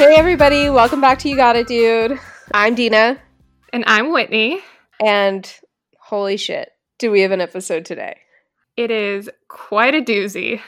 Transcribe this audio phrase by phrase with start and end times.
[0.00, 2.18] Hey everybody, welcome back to You Got It Dude.
[2.54, 3.20] I'm Dena.
[3.70, 4.62] And I'm Whitney.
[4.98, 5.46] And
[6.00, 8.16] holy shit, do we have an episode today?
[8.78, 10.62] It is quite a doozy.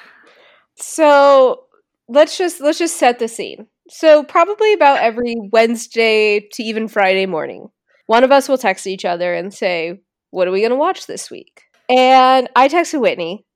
[0.76, 1.64] So
[2.08, 3.68] let's just let's just set the scene.
[3.88, 7.68] So probably about every Wednesday to even Friday morning,
[8.08, 11.30] one of us will text each other and say, What are we gonna watch this
[11.30, 11.62] week?
[11.88, 13.46] And I texted Whitney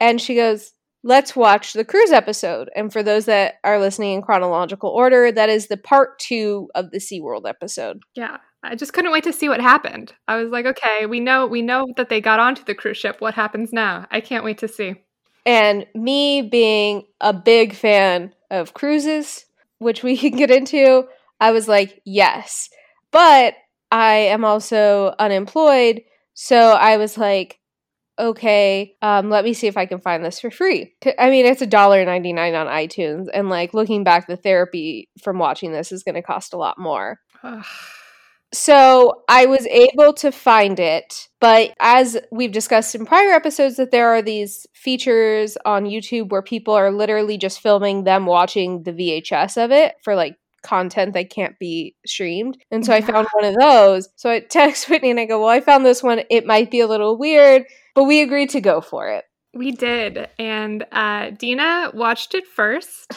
[0.00, 0.72] and she goes,
[1.06, 2.68] let's watch the cruise episode.
[2.74, 6.90] And for those that are listening in chronological order, that is the part two of
[6.90, 8.02] the SeaWorld episode.
[8.16, 8.38] Yeah.
[8.64, 10.12] I just couldn't wait to see what happened.
[10.26, 13.20] I was like, okay, we know we know that they got onto the cruise ship.
[13.20, 14.06] What happens now?
[14.10, 14.96] I can't wait to see.
[15.44, 19.44] And me being a big fan of cruises,
[19.78, 21.06] which we can get into,
[21.38, 22.68] I was like, yes.
[23.12, 23.54] But
[23.92, 26.02] I am also unemployed,
[26.34, 27.60] so I was like,
[28.18, 30.94] okay, um, let me see if I can find this for free.
[31.18, 35.08] I mean, it's a dollar ninety nine on iTunes, and like looking back, the therapy
[35.22, 37.18] from watching this is going to cost a lot more.
[38.52, 43.90] so I was able to find it, but as we've discussed in prior episodes, that
[43.90, 48.92] there are these features on YouTube where people are literally just filming them watching the
[48.92, 52.58] VHS of it for like content that can't be streamed.
[52.70, 52.98] And so yeah.
[52.98, 54.08] I found one of those.
[54.16, 56.22] So I text Whitney and I go, Well, I found this one.
[56.30, 57.64] It might be a little weird.
[57.96, 59.24] But we agreed to go for it.
[59.54, 60.28] We did.
[60.38, 63.10] And uh, Dena watched it first.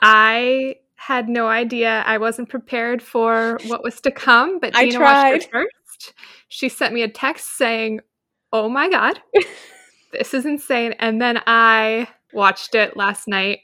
[0.00, 2.04] I had no idea.
[2.06, 6.14] I wasn't prepared for what was to come, but Dena watched it first.
[6.48, 8.00] She sent me a text saying,
[8.52, 9.20] Oh my God,
[10.12, 10.94] this is insane.
[11.00, 13.62] And then I watched it last night.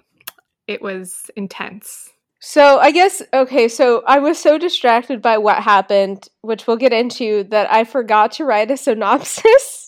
[0.67, 2.11] It was intense.
[2.41, 6.93] So I guess okay, so I was so distracted by what happened, which we'll get
[6.93, 9.84] into, that I forgot to write a synopsis.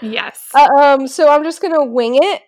[0.00, 0.48] Yes.
[0.54, 1.08] Uh, um.
[1.08, 2.42] So I'm just gonna wing it.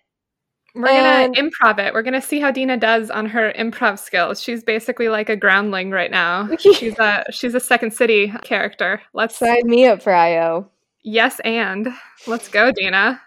[0.75, 1.35] We're and...
[1.35, 1.93] gonna improv it.
[1.93, 4.41] We're gonna see how Dena does on her improv skills.
[4.41, 6.49] She's basically like a groundling right now.
[6.59, 9.01] she's a she's a Second City character.
[9.13, 10.69] Let's sign me up for IO.
[11.03, 11.87] Yes, and
[12.27, 13.21] let's go, Dena.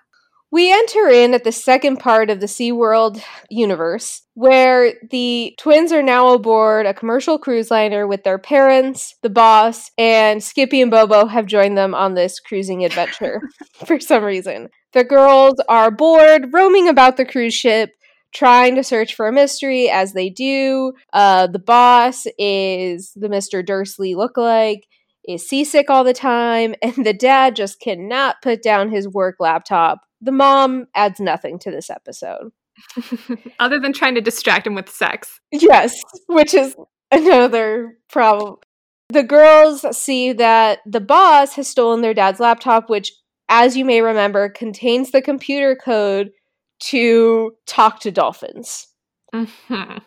[0.52, 6.02] We enter in at the second part of the SeaWorld universe, where the twins are
[6.02, 11.24] now aboard a commercial cruise liner with their parents, the boss, and Skippy and Bobo
[11.24, 13.40] have joined them on this cruising adventure
[13.86, 14.68] for some reason.
[14.92, 17.92] The girls are bored, roaming about the cruise ship,
[18.34, 20.92] trying to search for a mystery as they do.
[21.14, 23.64] Uh, the boss is the Mr.
[23.64, 24.82] Dursley lookalike
[25.26, 30.00] is seasick all the time, and the dad just cannot put down his work laptop
[30.22, 32.52] the mom adds nothing to this episode.
[33.58, 35.40] Other than trying to distract him with sex.
[35.50, 35.94] Yes,
[36.28, 36.74] which is
[37.10, 38.56] another problem.
[39.10, 43.12] The girls see that the boss has stolen their dad's laptop, which,
[43.48, 46.30] as you may remember, contains the computer code
[46.84, 48.86] to talk to dolphins.
[49.34, 49.98] Mm-hmm.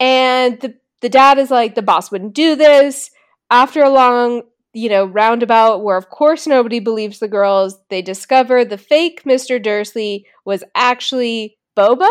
[0.00, 3.10] And the, the dad is like, the boss wouldn't do this.
[3.50, 4.42] After a long
[4.72, 7.78] you know, roundabout where, of course, nobody believes the girls.
[7.88, 9.62] They discover the fake Mr.
[9.62, 12.08] Dursley was actually Bobo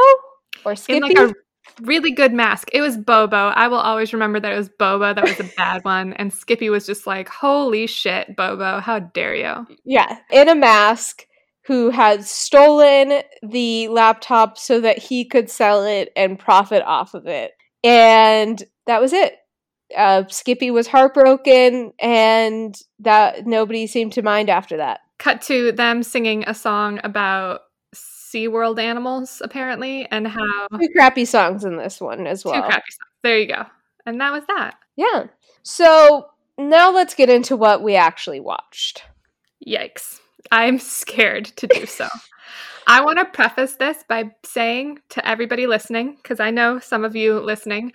[0.65, 0.97] or Skippy.
[0.97, 1.33] In like a
[1.81, 2.69] really good mask.
[2.73, 3.37] It was Bobo.
[3.37, 5.13] I will always remember that it was Bobo.
[5.13, 6.13] That was a bad one.
[6.13, 8.79] And Skippy was just like, holy shit, Bobo.
[8.79, 9.67] How dare you?
[9.83, 11.25] Yeah, in a mask
[11.65, 17.27] who had stolen the laptop so that he could sell it and profit off of
[17.27, 17.51] it.
[17.83, 19.35] And that was it
[19.95, 25.01] uh, Skippy was heartbroken, and that nobody seemed to mind after that.
[25.17, 27.61] Cut to them singing a song about
[27.95, 32.55] SeaWorld animals, apparently, and how two crappy songs in this one as well.
[32.55, 33.11] Two crappy songs.
[33.23, 33.65] There you go.
[34.05, 34.75] And that was that.
[34.95, 35.25] Yeah.
[35.63, 36.27] So
[36.57, 39.03] now let's get into what we actually watched.
[39.65, 40.19] Yikes.
[40.51, 42.07] I'm scared to do so.
[42.87, 47.17] I want to preface this by saying to everybody listening, because I know some of
[47.17, 47.91] you listening,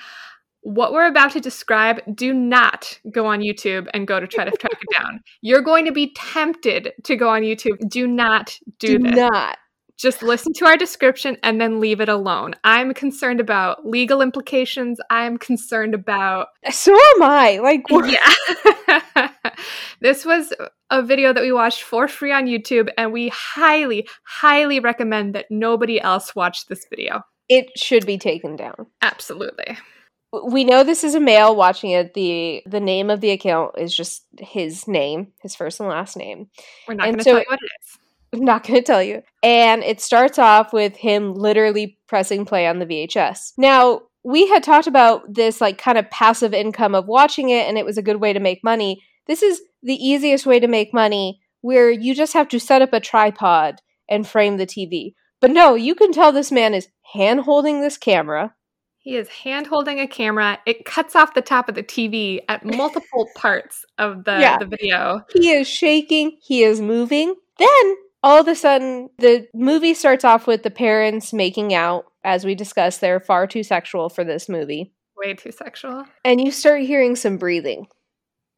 [0.62, 4.50] what we're about to describe, do not go on YouTube and go to try to
[4.50, 5.20] track it down.
[5.40, 7.88] You're going to be tempted to go on YouTube.
[7.88, 9.02] Do not do, that.
[9.02, 9.16] do this.
[9.16, 9.58] not.
[9.98, 12.54] Just listen to our description and then leave it alone.
[12.64, 14.98] I'm concerned about legal implications.
[15.10, 16.48] I'm concerned about.
[16.70, 17.58] So am I.
[17.62, 19.30] Like, yeah.
[20.00, 20.52] this was
[20.90, 25.46] a video that we watched for free on YouTube, and we highly, highly recommend that
[25.50, 27.22] nobody else watch this video.
[27.48, 28.86] It should be taken down.
[29.02, 29.76] Absolutely
[30.32, 32.14] we know this is a male watching it.
[32.14, 36.48] The the name of the account is just his name, his first and last name.
[36.88, 37.98] We're not going to so, tell you what it is.
[38.34, 39.22] I'm not going to tell you.
[39.42, 43.52] And it starts off with him literally pressing play on the VHS.
[43.58, 47.76] Now, we had talked about this like kind of passive income of watching it and
[47.76, 49.02] it was a good way to make money.
[49.26, 52.94] This is the easiest way to make money where you just have to set up
[52.94, 55.14] a tripod and frame the TV.
[55.40, 58.54] But no, you can tell this man is hand holding this camera
[59.02, 60.60] He is hand holding a camera.
[60.64, 64.58] It cuts off the top of the TV at multiple parts of the, yeah.
[64.58, 65.22] the video.
[65.32, 67.34] He is shaking, he is moving.
[67.58, 72.04] Then all of a sudden, the movie starts off with the parents making out.
[72.24, 74.92] As we discussed, they're far too sexual for this movie.
[75.16, 76.04] Way too sexual.
[76.24, 77.88] And you start hearing some breathing.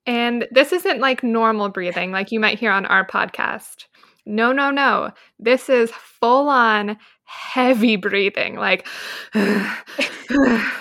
[0.06, 3.86] And this isn't like normal breathing like you might hear on our podcast.
[4.26, 5.10] No, no, no.
[5.38, 8.86] This is full on heavy breathing, like,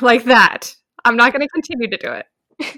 [0.02, 0.76] like that.
[1.06, 2.26] I'm not going to continue to do it.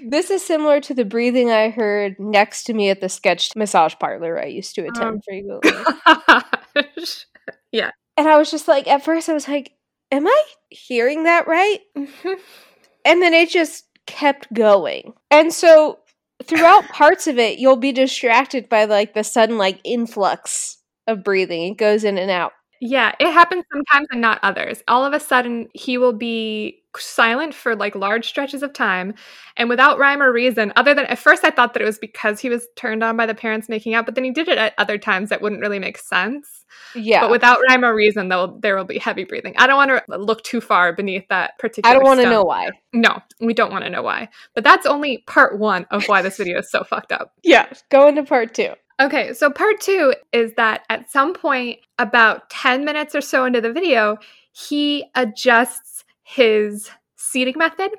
[0.02, 3.94] This is similar to the breathing I heard next to me at the sketch massage
[4.00, 5.70] parlor I used to attend um, frequently.
[7.72, 7.90] yeah.
[8.16, 9.72] And I was just like, at first, I was like,
[10.10, 11.80] am I hearing that right?
[11.96, 12.34] Mm-hmm.
[13.06, 15.12] And then it just kept going.
[15.30, 16.00] And so
[16.42, 21.72] throughout parts of it, you'll be distracted by like the sudden like influx of breathing.
[21.72, 22.50] It goes in and out.
[22.86, 24.82] Yeah, it happens sometimes and not others.
[24.86, 29.14] All of a sudden, he will be silent for like large stretches of time
[29.56, 32.40] and without rhyme or reason other than at first i thought that it was because
[32.40, 34.72] he was turned on by the parents making out but then he did it at
[34.78, 36.64] other times that wouldn't really make sense.
[36.94, 37.20] Yeah.
[37.20, 39.54] but without rhyme or reason though there will be heavy breathing.
[39.58, 42.44] I don't want to look too far beneath that particular i don't want to know
[42.44, 42.70] why.
[42.94, 44.30] No we don't want to know why.
[44.54, 47.34] But that's only part one of why this video is so fucked up.
[47.42, 52.48] Yeah go into part two Okay, so part two is that at some point, about
[52.48, 54.16] 10 minutes or so into the video,
[54.52, 57.90] he adjusts his seating method,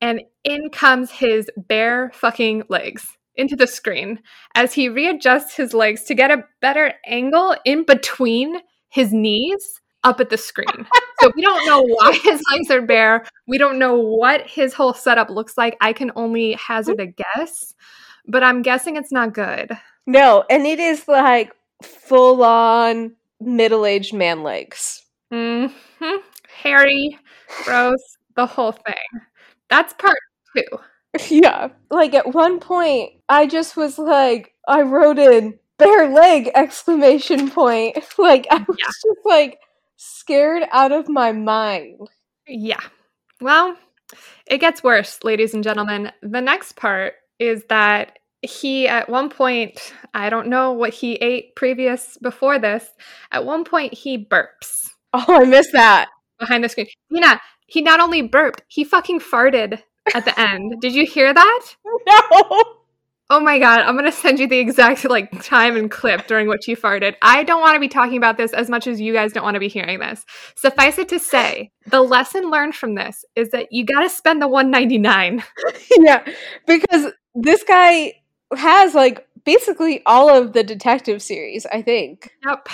[0.00, 4.20] and in comes his bare fucking legs into the screen
[4.54, 8.60] as he readjusts his legs to get a better angle in between
[8.90, 10.86] his knees up at the screen.
[11.20, 13.24] so we don't know why his legs are bare.
[13.48, 15.76] We don't know what his whole setup looks like.
[15.80, 17.74] I can only hazard a guess,
[18.28, 19.76] but I'm guessing it's not good.
[20.06, 21.52] No, and it is like
[21.82, 25.02] full on middle aged man legs.
[25.32, 26.16] Mm-hmm.
[26.62, 27.18] Hairy,
[27.64, 29.22] gross, the whole thing.
[29.68, 30.18] That's part
[30.56, 30.64] two.
[31.28, 31.68] Yeah.
[31.90, 37.98] Like at one point, I just was like, I wrote in bare leg exclamation point.
[38.18, 38.86] Like I was yeah.
[38.86, 39.58] just like
[39.96, 42.08] scared out of my mind.
[42.46, 42.80] Yeah.
[43.42, 43.76] Well,
[44.46, 46.12] it gets worse, ladies and gentlemen.
[46.22, 51.54] The next part is that he at one point, I don't know what he ate
[51.56, 52.86] previous before this,
[53.30, 54.90] at one point he burps.
[55.12, 56.08] Oh, I missed that
[56.38, 56.86] behind the screen.
[57.10, 59.82] Nina, he not only burped, he fucking farted
[60.14, 60.74] at the end.
[60.80, 61.76] Did you hear that?
[61.84, 62.62] No.
[63.30, 66.66] Oh my god, I'm gonna send you the exact like time and clip during which
[66.66, 67.14] he farted.
[67.22, 69.54] I don't want to be talking about this as much as you guys don't want
[69.54, 70.26] to be hearing this.
[70.54, 74.48] Suffice it to say, the lesson learned from this is that you gotta spend the
[74.48, 75.42] 199.
[75.98, 76.26] yeah,
[76.66, 78.12] because this guy
[78.56, 82.30] has like basically all of the detective series, I think.
[82.44, 82.68] Yep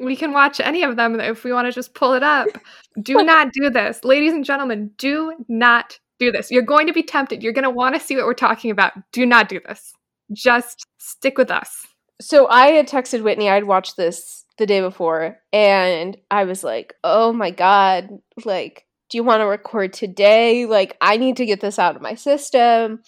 [0.00, 2.48] we can watch any of them if we want to just pull it up.
[3.02, 4.04] Do not do this.
[4.04, 6.50] Ladies and gentlemen, do not do this.
[6.50, 7.40] You're going to be tempted.
[7.40, 8.92] You're going to want to see what we're talking about.
[9.12, 9.92] Do not do this.
[10.32, 11.86] Just stick with us.
[12.20, 16.94] So I had texted Whitney, I'd watched this the day before, and I was like,
[17.04, 18.10] oh my God,
[18.44, 20.66] like, do you want to record today?
[20.66, 23.02] Like, I need to get this out of my system.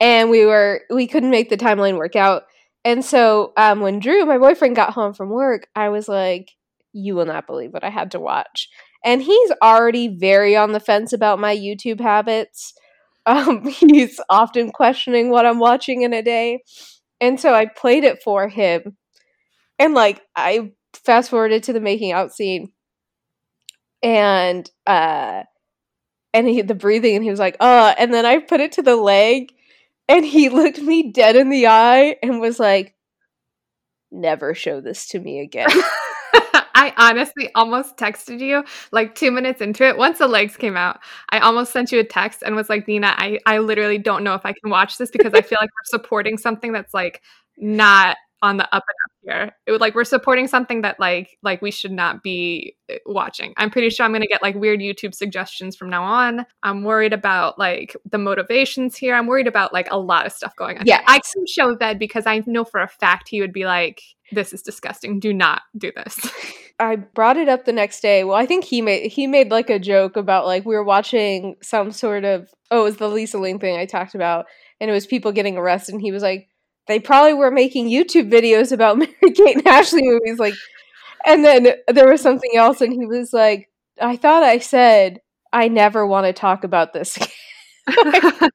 [0.00, 2.44] And we were, we couldn't make the timeline work out.
[2.84, 6.52] And so um, when Drew, my boyfriend, got home from work, I was like,
[6.92, 8.68] you will not believe what I had to watch.
[9.04, 12.74] And he's already very on the fence about my YouTube habits.
[13.26, 16.64] Um, he's often questioning what I'm watching in a day.
[17.20, 18.96] And so I played it for him.
[19.78, 22.72] And like, I fast forwarded to the making out scene.
[24.02, 25.42] And, uh,
[26.32, 28.82] and he, the breathing, and he was like, "Oh!" and then I put it to
[28.82, 29.52] the leg
[30.10, 32.96] and he looked me dead in the eye and was like,
[34.10, 35.68] never show this to me again.
[36.74, 39.96] I honestly almost texted you like two minutes into it.
[39.96, 40.98] Once the legs came out,
[41.30, 44.34] I almost sent you a text and was like, Nina, I, I literally don't know
[44.34, 47.22] if I can watch this because I feel like we're supporting something that's like
[47.56, 49.52] not on the up and up here.
[49.66, 53.52] It would like we're supporting something that like like we should not be uh, watching.
[53.56, 56.46] I'm pretty sure I'm going to get like weird YouTube suggestions from now on.
[56.62, 59.14] I'm worried about like the motivations here.
[59.14, 60.84] I'm worried about like a lot of stuff going on.
[60.86, 64.02] Yeah, I can show that because I know for a fact he would be like
[64.32, 65.20] this is disgusting.
[65.20, 66.18] Do not do this.
[66.78, 68.24] I brought it up the next day.
[68.24, 71.56] Well, I think he made he made like a joke about like we were watching
[71.62, 74.46] some sort of oh, it was the Lisa Ling thing I talked about
[74.80, 76.48] and it was people getting arrested and he was like
[76.90, 80.38] they probably were making YouTube videos about Mary Kate and Ashley movies.
[80.38, 80.54] Like,
[81.26, 83.68] and then there was something else, and he was like,
[84.00, 85.20] "I thought I said
[85.52, 87.18] I never want to talk about this."
[87.88, 88.50] like,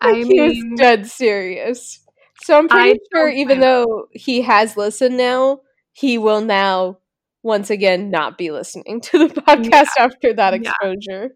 [0.00, 2.00] I mean, he was dead serious.
[2.42, 5.60] So I'm pretty I sure, even though he has listened now,
[5.92, 6.98] he will now
[7.42, 10.04] once again not be listening to the podcast yeah.
[10.04, 11.30] after that exposure.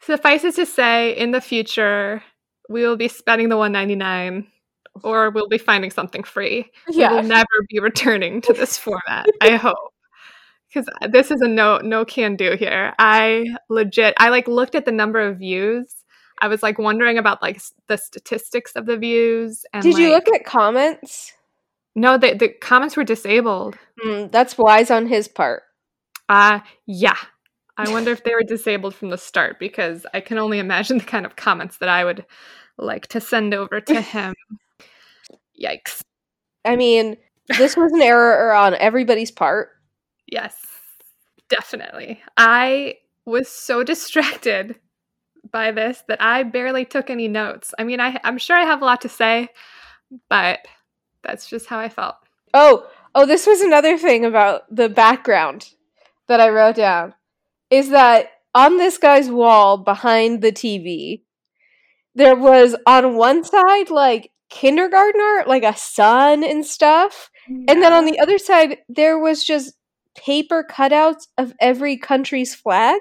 [0.00, 2.22] Suffice it to say, in the future,
[2.68, 4.46] we will be spending the 199
[5.02, 6.70] or we'll be finding something free.
[6.88, 7.10] Yeah.
[7.10, 9.94] We will never be returning to this format, I hope.
[10.68, 12.94] Because this is a no no can do here.
[12.98, 15.94] I legit I like looked at the number of views.
[16.40, 19.64] I was like wondering about like the statistics of the views.
[19.72, 21.32] And, Did you look at comments?
[21.94, 23.76] No, the the comments were disabled.
[24.04, 25.62] Mm, that's wise on his part.
[26.28, 27.16] Uh yeah.
[27.78, 31.04] I wonder if they were disabled from the start because I can only imagine the
[31.04, 32.26] kind of comments that I would
[32.76, 34.34] like to send over to him.
[35.62, 36.02] Yikes.
[36.64, 37.16] I mean,
[37.56, 39.70] this was an error on everybody's part.
[40.26, 40.56] Yes,
[41.48, 42.22] definitely.
[42.36, 44.76] I was so distracted
[45.50, 47.74] by this that I barely took any notes.
[47.78, 49.48] I mean, I, I'm sure I have a lot to say,
[50.28, 50.60] but
[51.22, 52.16] that's just how I felt.
[52.54, 55.70] Oh, oh, this was another thing about the background
[56.28, 57.14] that I wrote down
[57.70, 61.22] is that on this guy's wall behind the TV,
[62.14, 67.30] there was on one side like kindergartner, like a sun and stuff.
[67.48, 67.72] Yeah.
[67.72, 69.74] And then on the other side, there was just
[70.16, 73.00] paper cutouts of every country's flag.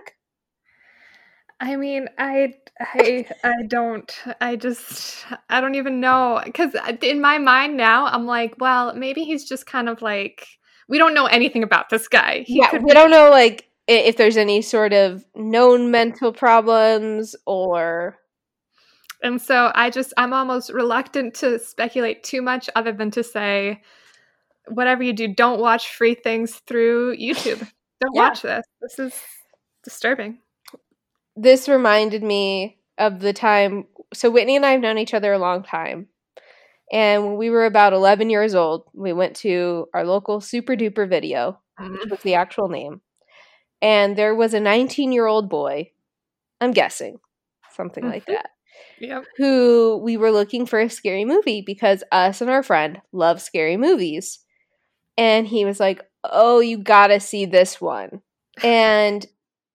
[1.60, 7.20] I mean, I I I don't I just I don't even know cuz uh, in
[7.20, 10.46] my mind now I'm like, well, maybe he's just kind of like
[10.88, 12.44] we don't know anything about this guy.
[12.46, 18.18] He yeah, we don't know like if there's any sort of known mental problems or
[19.24, 23.82] and so I just I'm almost reluctant to speculate too much other than to say
[24.68, 27.60] whatever you do don't watch free things through YouTube.
[28.00, 28.30] Don't yeah.
[28.30, 28.66] watch this.
[28.80, 29.14] This is
[29.84, 30.38] disturbing.
[31.36, 35.40] This reminded me of the time so Whitney and I have known each other a
[35.40, 36.08] long time.
[36.92, 41.10] And when we were about 11 years old, we went to our local super duper
[41.10, 41.94] video, mm-hmm.
[41.94, 43.02] which was the actual name.
[43.82, 45.92] And there was a 19 year old boy,
[46.62, 47.20] I'm guessing,
[47.76, 48.14] something mm-hmm.
[48.14, 48.52] like that,
[49.00, 49.26] yep.
[49.38, 53.78] who we were looking for a scary movie because us and our friend love scary
[53.78, 54.40] movies.
[55.18, 58.22] And he was like, Oh, you gotta see this one.
[58.64, 59.26] And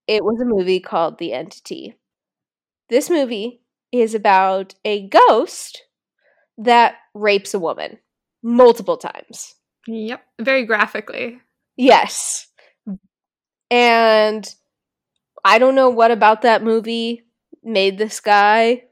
[0.06, 1.96] it was a movie called The Entity.
[2.88, 5.82] This movie is about a ghost
[6.58, 7.98] that rapes a woman
[8.42, 9.54] multiple times.
[9.86, 11.40] Yep, very graphically.
[11.76, 12.48] Yes.
[13.70, 14.54] And
[15.44, 17.24] I don't know what about that movie
[17.62, 18.84] made this guy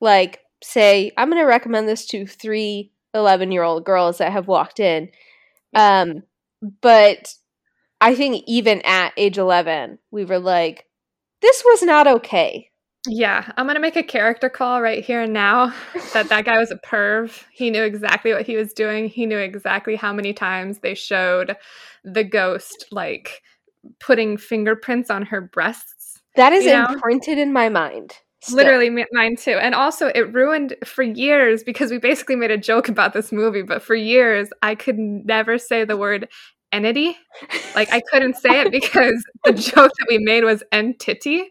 [0.00, 4.48] like say i'm going to recommend this to three 11 year old girls that have
[4.48, 5.10] walked in.
[5.74, 6.22] Um
[6.82, 7.34] but
[8.00, 10.86] i think even at age 11 we were like
[11.40, 12.70] this was not okay.
[13.06, 15.72] Yeah i'm going to make a character call right here and now
[16.12, 17.44] that that guy was a perv.
[17.52, 19.08] He knew exactly what he was doing.
[19.08, 21.56] He knew exactly how many times they showed
[22.04, 23.42] the ghost like
[23.98, 27.42] putting fingerprints on her breasts that is imprinted know?
[27.42, 28.56] in my mind Still.
[28.56, 29.58] Literally mine too.
[29.60, 33.62] And also it ruined for years because we basically made a joke about this movie,
[33.62, 36.28] but for years I could never say the word
[36.72, 37.18] entity.
[37.74, 41.50] Like I couldn't say it because the joke that we made was entity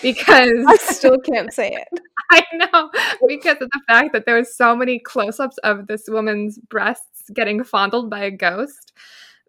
[0.00, 2.00] because I still can't say it.
[2.32, 2.90] I know
[3.26, 7.64] because of the fact that there was so many close-ups of this woman's breasts getting
[7.64, 8.92] fondled by a ghost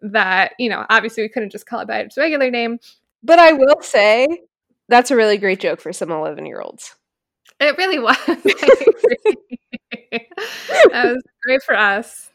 [0.02, 2.78] that, you know, obviously we couldn't just call it by its regular name.
[3.22, 4.26] But I will say
[4.92, 6.94] that's a really great joke for some 11 year olds.
[7.60, 8.16] It really was.
[10.12, 12.30] that was great for us.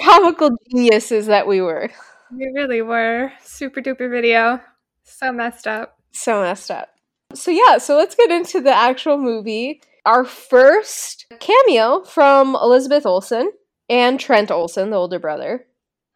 [0.00, 1.90] Comical geniuses that we were.
[2.36, 3.32] We really were.
[3.42, 4.60] Super duper video.
[5.04, 5.98] So messed up.
[6.12, 6.88] So messed up.
[7.34, 9.82] So, yeah, so let's get into the actual movie.
[10.04, 13.50] Our first cameo from Elizabeth Olsen
[13.88, 15.66] and Trent Olsen, the older brother.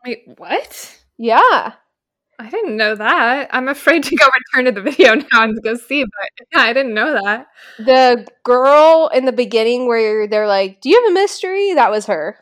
[0.05, 0.99] Wait, what?
[1.19, 1.75] Yeah.
[2.39, 3.49] I didn't know that.
[3.53, 6.73] I'm afraid to go return to the video now and go see, but yeah, I
[6.73, 7.47] didn't know that.
[7.79, 11.75] The girl in the beginning where they're like, Do you have a mystery?
[11.75, 12.39] That was her.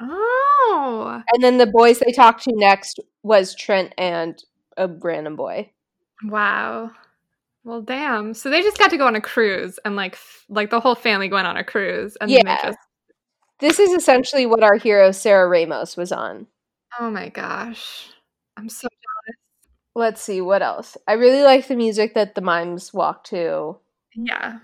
[0.00, 1.22] Oh.
[1.32, 4.42] And then the boys they talked to next was Trent and
[4.76, 5.70] a random boy.
[6.24, 6.90] Wow.
[7.64, 8.34] Well, damn.
[8.34, 10.18] So they just got to go on a cruise and like
[10.48, 12.62] like the whole family went on a cruise and yeah.
[12.62, 12.78] Just...
[13.60, 16.46] This is essentially what our hero Sarah Ramos was on.
[16.98, 18.08] Oh my gosh.
[18.56, 18.88] I'm so
[19.98, 20.96] Let's see what else.
[21.08, 23.78] I really like the music that the mimes walk to.
[24.14, 24.60] Yeah.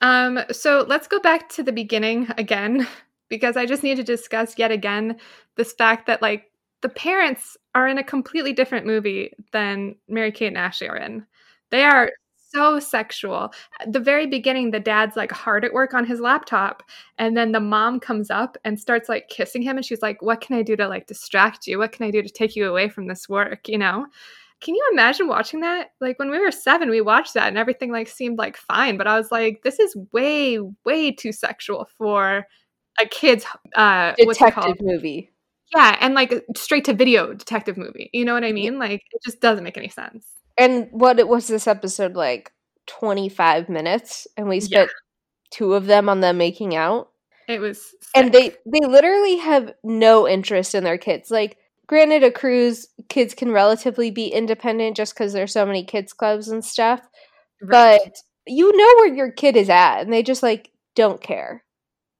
[0.00, 2.88] Um so let's go back to the beginning again
[3.28, 5.18] because I just need to discuss yet again
[5.56, 10.46] this fact that like the parents are in a completely different movie than Mary Kate
[10.46, 11.26] and Ashley are in.
[11.70, 12.10] They are
[12.50, 13.52] so sexual.
[13.80, 16.82] At the very beginning, the dad's like hard at work on his laptop,
[17.18, 20.40] and then the mom comes up and starts like kissing him, and she's like, "What
[20.40, 21.78] can I do to like distract you?
[21.78, 24.06] What can I do to take you away from this work?" You know
[24.64, 25.90] can you imagine watching that?
[26.00, 28.96] Like when we were seven, we watched that and everything like seemed like fine.
[28.96, 32.46] But I was like, this is way, way too sexual for
[33.00, 33.44] a kid's
[33.76, 35.30] uh detective movie.
[35.74, 38.10] Yeah, and like straight to video detective movie.
[38.12, 38.78] You know what I mean?
[38.78, 40.26] Like it just doesn't make any sense.
[40.56, 42.50] And what it was this episode like?
[42.86, 45.56] 25 minutes and we spent yeah.
[45.56, 47.08] two of them on them making out.
[47.48, 48.10] It was sick.
[48.14, 51.30] And they they literally have no interest in their kids.
[51.30, 51.56] Like
[51.86, 56.48] granted a cruise kids can relatively be independent just cuz there's so many kids clubs
[56.48, 57.00] and stuff.
[57.62, 58.00] Right.
[58.02, 58.14] But
[58.46, 61.64] you know where your kid is at and they just like don't care.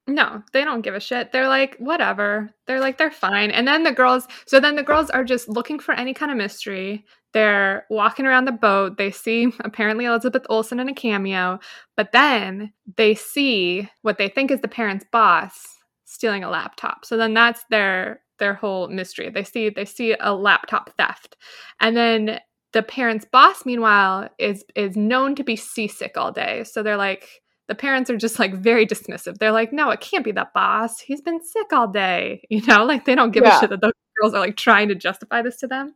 [0.06, 1.32] No, they don't give a shit.
[1.32, 2.50] They're like, whatever.
[2.66, 3.50] They're like, they're fine.
[3.50, 6.36] And then the girls, so then the girls are just looking for any kind of
[6.36, 7.06] mystery.
[7.32, 8.98] They're walking around the boat.
[8.98, 11.58] They see apparently Elizabeth Olsen in a cameo,
[11.96, 15.66] but then they see what they think is the parents' boss
[16.04, 17.06] stealing a laptop.
[17.06, 19.30] So then that's their their whole mystery.
[19.30, 21.36] They see they see a laptop theft.
[21.80, 22.40] And then
[22.72, 26.64] the parents' boss meanwhile is is known to be seasick all day.
[26.64, 29.38] So they're like the parents are just like very dismissive.
[29.38, 31.00] They're like, no, it can't be that boss.
[31.00, 32.42] He's been sick all day.
[32.50, 33.56] You know, like they don't give yeah.
[33.56, 35.94] a shit that those girls are like trying to justify this to them.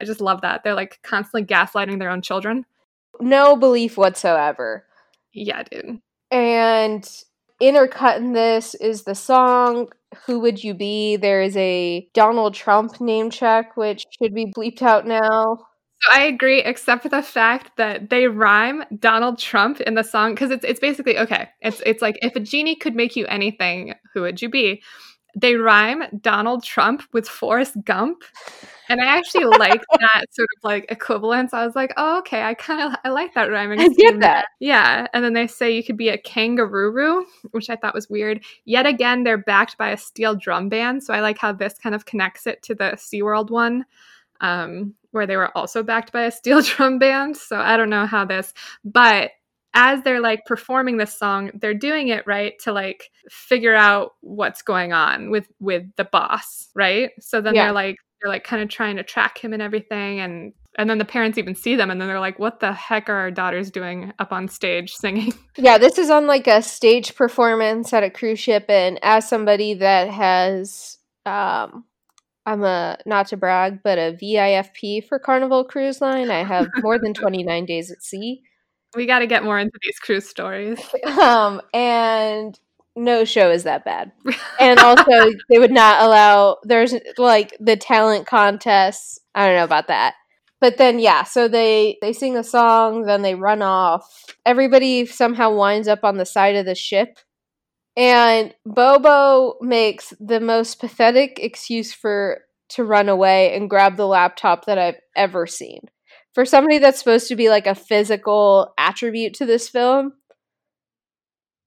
[0.00, 0.64] I just love that.
[0.64, 2.64] They're like constantly gaslighting their own children.
[3.20, 4.86] No belief whatsoever.
[5.32, 6.00] Yeah, dude.
[6.30, 7.08] And
[7.62, 9.88] intercut in this is the song
[10.26, 11.16] Who Would You Be?
[11.16, 15.58] There is a Donald Trump name check, which should be bleeped out now.
[16.00, 20.34] So I agree, except for the fact that they rhyme Donald Trump in the song
[20.34, 21.48] because it's it's basically okay.
[21.60, 24.82] It's it's like if a genie could make you anything, who would you be?
[25.36, 28.22] They rhyme Donald Trump with Forrest Gump,
[28.88, 31.52] and I actually like that sort of like equivalence.
[31.52, 33.80] I was like, oh okay, I kind of I like that rhyming.
[33.80, 34.46] I get that.
[34.60, 38.44] Yeah, and then they say you could be a kangaroo, which I thought was weird.
[38.64, 41.94] Yet again, they're backed by a steel drum band, so I like how this kind
[41.94, 43.84] of connects it to the SeaWorld one.
[44.40, 47.36] Um, where they were also backed by a steel drum band.
[47.36, 48.52] So I don't know how this,
[48.84, 49.30] but
[49.74, 54.62] as they're like performing this song, they're doing it right to like figure out what's
[54.62, 57.10] going on with with the boss, right?
[57.20, 57.64] So then yeah.
[57.64, 60.98] they're like they're like kind of trying to track him and everything and and then
[60.98, 63.70] the parents even see them and then they're like what the heck are our daughters
[63.70, 68.10] doing up on stage singing yeah this is on like a stage performance at a
[68.10, 71.84] cruise ship and as somebody that has um
[72.46, 76.30] I'm a not to brag, but a VIFP for Carnival Cruise Line.
[76.30, 78.42] I have more than 29 days at sea.
[78.96, 80.80] We got to get more into these cruise stories.
[81.20, 82.58] Um, and
[82.96, 84.12] no show is that bad.
[84.60, 86.58] And also, they would not allow.
[86.62, 89.18] There's like the talent contests.
[89.34, 90.14] I don't know about that.
[90.60, 91.24] But then, yeah.
[91.24, 94.24] So they they sing a song, then they run off.
[94.46, 97.18] Everybody somehow winds up on the side of the ship
[97.96, 104.64] and Bobo makes the most pathetic excuse for to run away and grab the laptop
[104.64, 105.80] that I've ever seen.
[106.34, 110.14] For somebody that's supposed to be like a physical attribute to this film,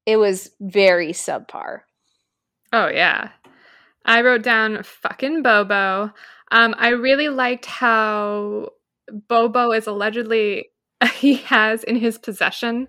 [0.05, 1.81] it was very subpar.
[2.73, 3.29] Oh yeah.
[4.05, 6.11] I wrote down fucking Bobo.
[6.51, 8.69] Um, I really liked how
[9.09, 10.69] Bobo is allegedly
[11.13, 12.87] he has in his possession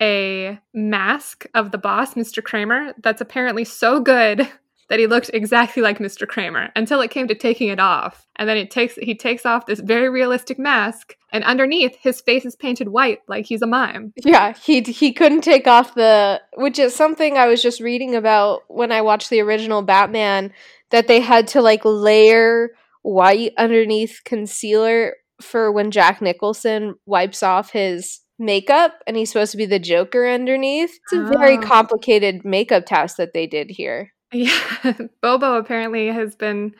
[0.00, 2.42] a mask of the boss, Mr.
[2.42, 4.48] Kramer, that's apparently so good
[4.88, 6.26] that he looked exactly like Mr.
[6.26, 8.26] Kramer until it came to taking it off.
[8.36, 12.44] And then it takes he takes off this very realistic mask and underneath his face
[12.44, 14.12] is painted white like he's a mime.
[14.24, 18.62] Yeah, he he couldn't take off the which is something I was just reading about
[18.68, 20.52] when I watched the original Batman
[20.90, 22.70] that they had to like layer
[23.02, 29.56] white underneath concealer for when Jack Nicholson wipes off his makeup and he's supposed to
[29.56, 30.90] be the Joker underneath.
[30.90, 31.38] It's a oh.
[31.38, 34.12] very complicated makeup task that they did here.
[34.32, 34.92] Yeah.
[35.22, 36.74] Bobo apparently has been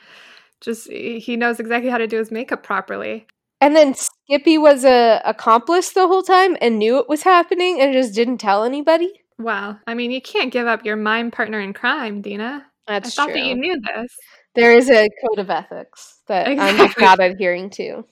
[0.60, 3.26] just he knows exactly how to do his makeup properly.
[3.60, 7.92] And then Skippy was a accomplice the whole time and knew it was happening and
[7.92, 9.12] just didn't tell anybody.
[9.38, 9.78] Wow.
[9.86, 12.66] I mean, you can't give up your mime partner in crime, Dena.
[12.86, 13.40] That's I thought true.
[13.40, 14.12] that you knew this.
[14.54, 17.04] There is a code of ethics that exactly.
[17.04, 18.04] I'm not adhering to.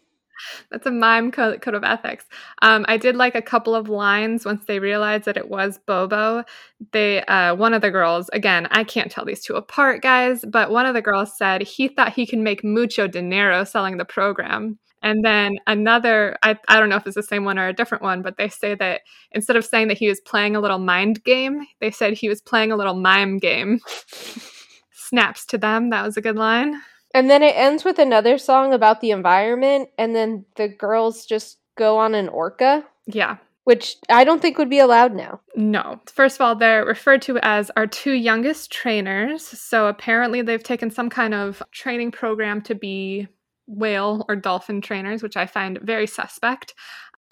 [0.70, 2.27] That's a mime code, code of ethics.
[2.62, 6.44] Um, I did like a couple of lines once they realized that it was Bobo.
[6.92, 10.70] They, uh, one of the girls, again, I can't tell these two apart, guys, but
[10.70, 14.79] one of the girls said he thought he can make mucho dinero selling the program.
[15.03, 18.03] And then another, I, I don't know if it's the same one or a different
[18.03, 21.22] one, but they say that instead of saying that he was playing a little mind
[21.22, 23.81] game, they said he was playing a little mime game.
[24.90, 25.90] Snaps to them.
[25.90, 26.81] That was a good line.
[27.16, 31.57] And then it ends with another song about the environment, and then the girls just
[31.74, 32.85] go on an orca.
[33.07, 33.38] Yeah.
[33.64, 35.40] Which I don't think would be allowed now.
[35.55, 35.98] No.
[36.12, 39.42] First of all, they're referred to as our two youngest trainers.
[39.42, 43.29] So apparently they've taken some kind of training program to be
[43.66, 46.74] whale or dolphin trainers, which I find very suspect.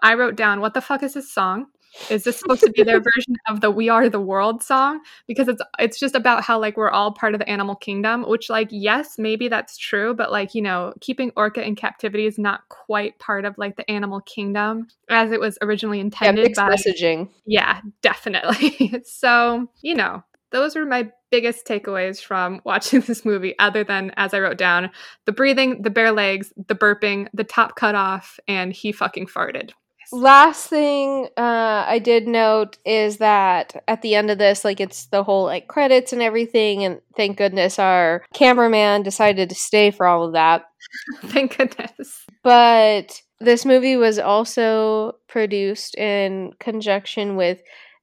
[0.01, 1.66] I wrote down, What the fuck is this song?
[2.11, 5.01] Is this supposed to be their version of the "We Are the World" song?
[5.27, 8.25] Because it's it's just about how like we're all part of the animal kingdom.
[8.29, 12.39] Which like yes, maybe that's true, but like you know, keeping orca in captivity is
[12.39, 16.41] not quite part of like the animal kingdom as it was originally intended.
[16.41, 17.29] Yeah, mixed by, messaging.
[17.47, 19.03] Yeah, definitely.
[19.05, 24.35] so you know, those were my biggest takeaways from watching this movie, other than, as
[24.35, 24.91] I wrote down,
[25.25, 29.73] the breathing, the bare legs, the burping, the top cut off, and he fucking farted.
[30.12, 35.07] Last thing uh, I did note is that at the end of this, like it's
[35.07, 40.07] the whole like credits and everything, and thank goodness our cameraman decided to stay for
[40.07, 40.67] all of that.
[41.27, 42.25] thank goodness.
[42.43, 47.62] But this movie was also produced in conjunction with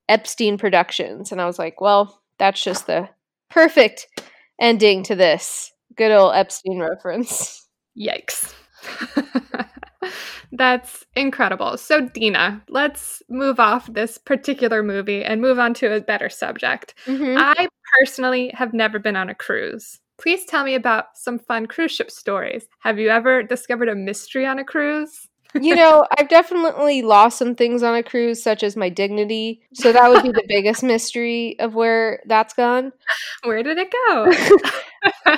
[0.09, 3.09] Epstein Productions, and I was like, well, that's just the
[3.49, 4.07] perfect
[4.59, 5.71] ending to this.
[5.95, 7.67] Good old Epstein reference.
[7.97, 8.53] Yikes.
[10.51, 11.77] That's incredible.
[11.77, 16.95] So, Dena, let's move off this particular movie and move on to a better subject.
[17.05, 17.37] Mm-hmm.
[17.37, 17.67] I
[17.99, 19.99] personally have never been on a cruise.
[20.19, 22.67] Please tell me about some fun cruise ship stories.
[22.81, 25.27] Have you ever discovered a mystery on a cruise?
[25.59, 29.61] you know, I've definitely lost some things on a cruise, such as my dignity.
[29.73, 32.91] So that would be the biggest mystery of where that's gone.
[33.43, 35.37] Where did it go?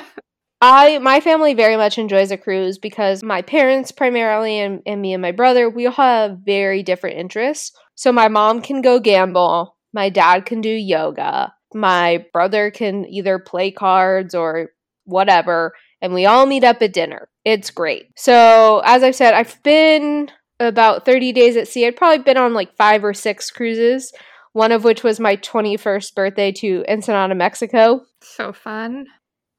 [0.66, 5.12] I my family very much enjoys a cruise because my parents primarily and, and me
[5.12, 7.76] and my brother, we all have very different interests.
[7.96, 13.38] So my mom can go gamble, my dad can do yoga, my brother can either
[13.38, 14.70] play cards or
[15.04, 17.28] whatever, and we all meet up at dinner.
[17.44, 18.06] It's great.
[18.16, 21.86] So as I've said, I've been about 30 days at sea.
[21.86, 24.14] I'd probably been on like five or six cruises,
[24.54, 28.00] one of which was my 21st birthday to Ensenada, Mexico.
[28.22, 29.08] So fun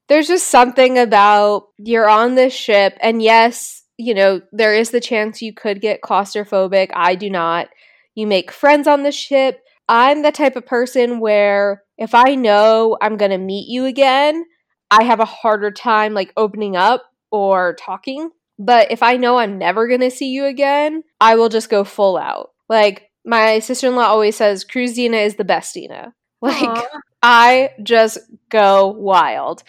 [0.08, 5.00] there's just something about you're on this ship and yes you know there is the
[5.00, 6.90] chance you could get claustrophobic.
[6.94, 7.68] I do not.
[8.14, 9.60] You make friends on the ship.
[9.88, 14.44] I'm the type of person where if i know i'm going to meet you again
[14.90, 18.30] i have a harder time like opening up or talking.
[18.58, 21.84] But if i know i'm never going to see you again i will just go
[21.84, 22.50] full out.
[22.68, 26.14] Like my sister-in-law always says cruise dena is the best dena.
[26.42, 26.86] Like Aww.
[27.22, 28.18] i just
[28.50, 29.62] go wild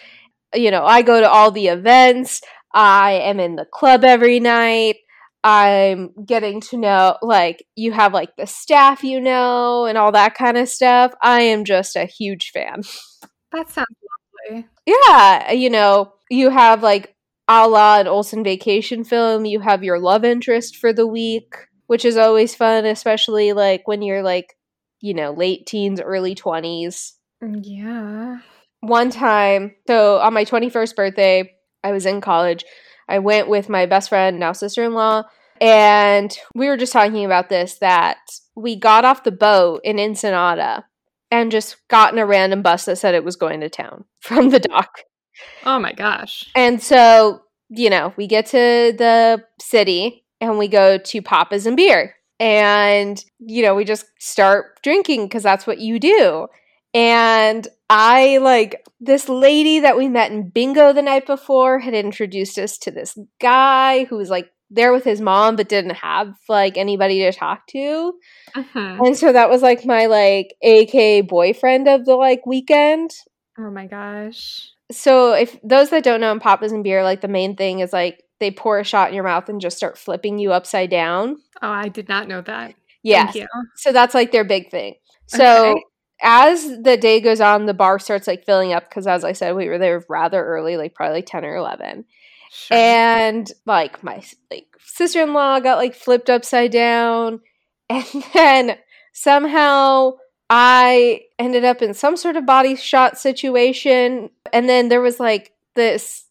[0.54, 2.40] you know, I go to all the events.
[2.74, 4.96] I am in the club every night.
[5.44, 10.34] I'm getting to know, like, you have like the staff you know and all that
[10.34, 11.12] kind of stuff.
[11.22, 12.82] I am just a huge fan.
[13.52, 13.86] That sounds
[14.50, 14.66] lovely.
[14.84, 15.52] Yeah.
[15.52, 17.14] You know, you have like
[17.48, 21.54] a la an Olsen vacation film, you have your love interest for the week,
[21.86, 24.54] which is always fun, especially like when you're like,
[25.00, 27.12] you know, late teens, early 20s.
[27.42, 28.40] Mm, yeah
[28.80, 32.64] one time, so on my 21st birthday, I was in college.
[33.08, 35.24] I went with my best friend, now sister in law,
[35.60, 38.18] and we were just talking about this that
[38.54, 40.84] we got off the boat in Ensenada
[41.30, 44.50] and just got in a random bus that said it was going to town from
[44.50, 45.02] the dock.
[45.64, 46.50] Oh my gosh.
[46.54, 51.76] And so, you know, we get to the city and we go to Papa's and
[51.76, 52.14] beer.
[52.40, 56.46] And, you know, we just start drinking because that's what you do.
[56.94, 62.58] And I like this lady that we met in bingo the night before had introduced
[62.58, 66.76] us to this guy who was like there with his mom but didn't have like
[66.76, 68.12] anybody to talk to.
[68.54, 68.98] Uh-huh.
[69.02, 73.10] And so that was like my like AK boyfriend of the like weekend.
[73.58, 74.68] Oh my gosh.
[74.92, 77.92] So if those that don't know in Papa's and beer, like the main thing is
[77.92, 81.38] like they pour a shot in your mouth and just start flipping you upside down.
[81.62, 82.74] Oh, I did not know that.
[83.02, 83.32] Yeah.
[83.76, 84.96] So that's like their big thing.
[85.26, 85.82] So okay
[86.22, 89.54] as the day goes on, the bar starts like filling up because, as I said,
[89.54, 92.04] we were there rather early, like probably like ten or eleven.
[92.50, 92.76] Sure.
[92.76, 97.40] And like my like sister in law got like flipped upside down,
[97.90, 98.78] and then
[99.12, 100.12] somehow
[100.50, 104.30] I ended up in some sort of body shot situation.
[104.52, 106.24] And then there was like this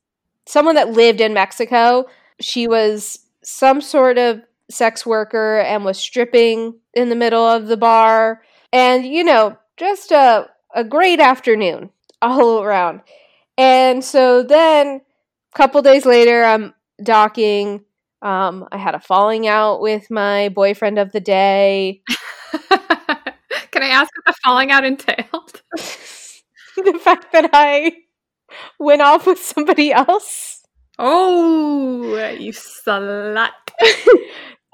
[0.46, 2.06] someone that lived in Mexico.
[2.42, 7.78] She was some sort of sex worker and was stripping in the middle of the
[7.78, 8.42] bar.
[8.74, 13.02] And you know, just a, a great afternoon all around.
[13.58, 15.02] And so then
[15.54, 17.84] a couple days later, I'm docking.
[18.22, 22.02] Um, I had a falling out with my boyfriend of the day.
[22.70, 25.62] Can I ask what the falling out entailed?
[26.78, 27.94] the fact that I
[28.80, 30.64] went off with somebody else.
[31.00, 33.52] Oh, you slut.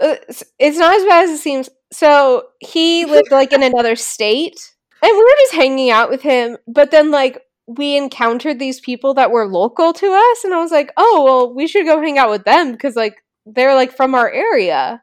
[0.01, 0.15] Uh,
[0.59, 1.69] it's not as bad as it seems.
[1.91, 4.72] So he lived like in another state
[5.03, 9.13] and we were just hanging out with him but then like we encountered these people
[9.13, 12.17] that were local to us and I was like, "Oh, well, we should go hang
[12.17, 15.01] out with them because like they're like from our area."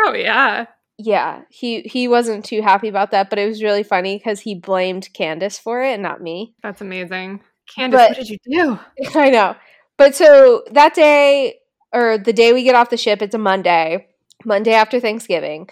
[0.00, 0.66] Oh yeah.
[0.98, 4.54] Yeah, he he wasn't too happy about that, but it was really funny cuz he
[4.54, 6.54] blamed Candace for it and not me.
[6.62, 7.40] That's amazing.
[7.74, 8.78] Candace, but, what did you do?
[9.18, 9.56] I know.
[9.96, 11.60] But so that day
[11.92, 14.08] or the day we get off the ship, it's a Monday,
[14.44, 15.68] Monday after Thanksgiving.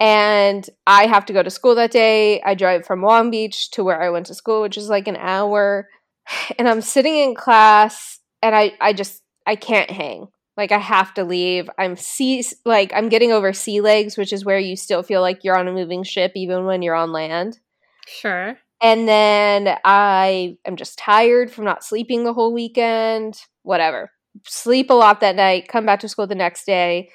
[0.00, 2.40] And I have to go to school that day.
[2.40, 5.16] I drive from Long Beach to where I went to school, which is like an
[5.16, 5.88] hour.
[6.58, 10.28] And I'm sitting in class and I, I just I can't hang.
[10.56, 11.68] Like I have to leave.
[11.76, 15.42] I'm sea like I'm getting over sea legs, which is where you still feel like
[15.42, 17.58] you're on a moving ship even when you're on land.
[18.06, 18.56] Sure.
[18.82, 23.40] And then I am just tired from not sleeping the whole weekend.
[23.62, 24.12] Whatever.
[24.46, 27.10] Sleep a lot that night, come back to school the next day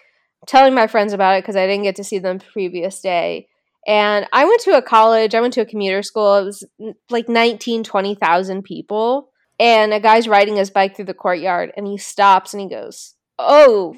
[0.46, 3.48] telling my friends about it because I didn't get to see them the previous day.
[3.88, 6.36] And I went to a college, I went to a commuter school.
[6.36, 6.64] It was
[7.10, 9.30] like 19, 20,000 people.
[9.60, 13.14] And a guy's riding his bike through the courtyard and he stops and he goes,
[13.40, 13.96] "Oh,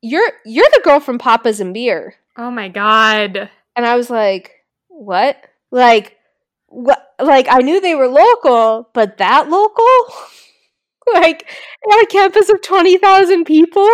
[0.00, 3.50] you're you're the girl from Papa's and Beer." Oh my god.
[3.74, 4.52] And I was like,
[4.86, 5.36] "What?"
[5.72, 6.18] Like
[6.72, 9.84] what like I knew they were local, but that local?
[11.14, 11.48] like
[11.90, 13.88] on a campus of 20,000 people?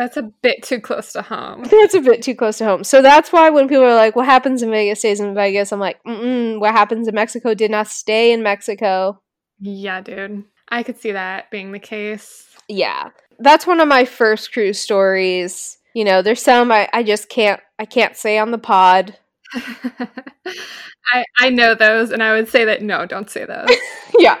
[0.00, 1.62] That's a bit too close to home.
[1.70, 2.84] That's a bit too close to home.
[2.84, 5.78] So that's why when people are like, "What happens in Vegas stays in Vegas," I'm
[5.78, 9.20] like, Mm-mm, "What happens in Mexico did not stay in Mexico."
[9.60, 12.48] Yeah, dude, I could see that being the case.
[12.66, 13.10] Yeah,
[13.40, 15.76] that's one of my first cruise stories.
[15.94, 19.18] You know, there's some I, I just can't I can't say on the pod.
[19.54, 23.68] I I know those, and I would say that no, don't say those.
[24.18, 24.38] yeah,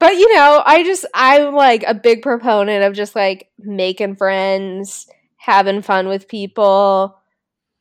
[0.00, 5.06] but you know, I just I'm like a big proponent of just like making friends,
[5.36, 7.16] having fun with people,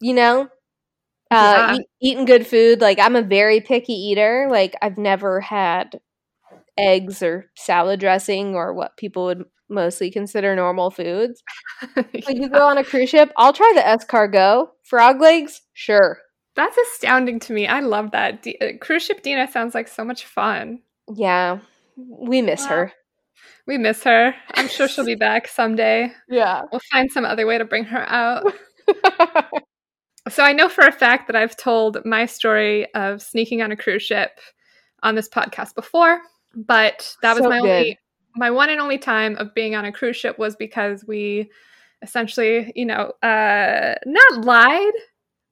[0.01, 0.49] you know?
[1.32, 1.75] Uh yeah.
[1.77, 2.82] e- eating good food.
[2.82, 4.47] Like I'm a very picky eater.
[4.51, 5.99] Like I've never had
[6.77, 11.41] eggs or salad dressing or what people would mostly consider normal foods.
[11.95, 12.03] yeah.
[12.13, 14.69] Like you go on a cruise ship, I'll try the escargot.
[14.84, 15.62] Frog legs?
[15.73, 16.19] Sure.
[16.55, 17.67] That's astounding to me.
[17.67, 18.41] I love that.
[18.43, 20.82] D- uh, cruise ship Dena sounds like so much fun.
[21.13, 21.60] Yeah
[22.07, 22.91] we miss her.
[23.67, 24.33] We miss her.
[24.55, 26.12] I'm sure she'll be back someday.
[26.27, 26.63] Yeah.
[26.71, 28.51] We'll find some other way to bring her out.
[30.29, 33.77] so I know for a fact that I've told my story of sneaking on a
[33.77, 34.39] cruise ship
[35.03, 36.21] on this podcast before,
[36.55, 37.69] but that was so my good.
[37.69, 37.99] only
[38.35, 41.49] my one and only time of being on a cruise ship was because we
[42.01, 44.93] essentially, you know, uh not lied,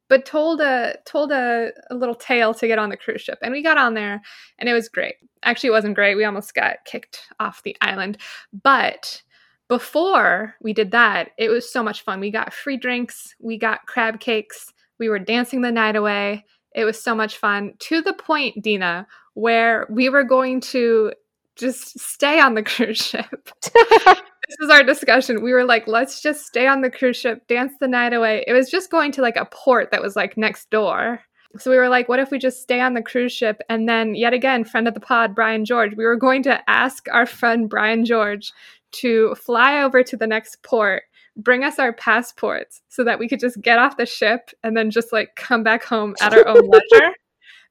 [0.09, 3.51] but told a told a, a little tale to get on the cruise ship and
[3.51, 4.21] we got on there
[4.59, 5.15] and it was great.
[5.43, 6.15] Actually it wasn't great.
[6.15, 8.17] We almost got kicked off the island.
[8.63, 9.21] But
[9.67, 12.19] before we did that it was so much fun.
[12.19, 16.45] We got free drinks we got crab cakes we were dancing the night away.
[16.73, 21.13] It was so much fun to the point dena where we were going to
[21.57, 23.49] just stay on the cruise ship
[24.47, 25.41] this is our discussion.
[25.41, 28.45] We were like, let's just stay on the cruise ship, dance the night away.
[28.47, 31.21] It was just going to like a port that was like next door.
[31.57, 33.59] So we were like, what if we just stay on the cruise ship?
[33.69, 37.07] And then, yet again, friend of the pod, Brian George, we were going to ask
[37.11, 38.51] our friend Brian George
[38.93, 41.03] to fly over to the next port,
[41.35, 44.91] bring us our passports so that we could just get off the ship and then
[44.91, 47.11] just like come back home at our own leisure.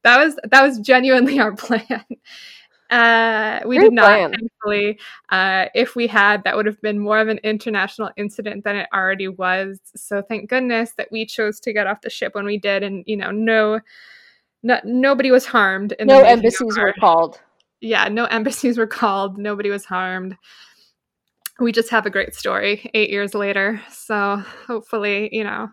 [0.02, 2.04] That was that was genuinely our plan.
[2.90, 4.32] Uh, we Great did not, plan.
[4.32, 4.98] thankfully.
[5.28, 8.88] Uh, if we had, that would have been more of an international incident than it
[8.94, 9.80] already was.
[9.96, 13.02] So thank goodness that we chose to get off the ship when we did, and
[13.06, 13.80] you know, no,
[14.62, 15.94] no nobody was harmed.
[16.00, 17.40] no embassies were called.
[17.80, 19.38] Yeah, no embassies were called.
[19.38, 20.36] Nobody was harmed.
[21.58, 23.80] We just have a great story eight years later.
[23.90, 25.70] So hopefully, you know,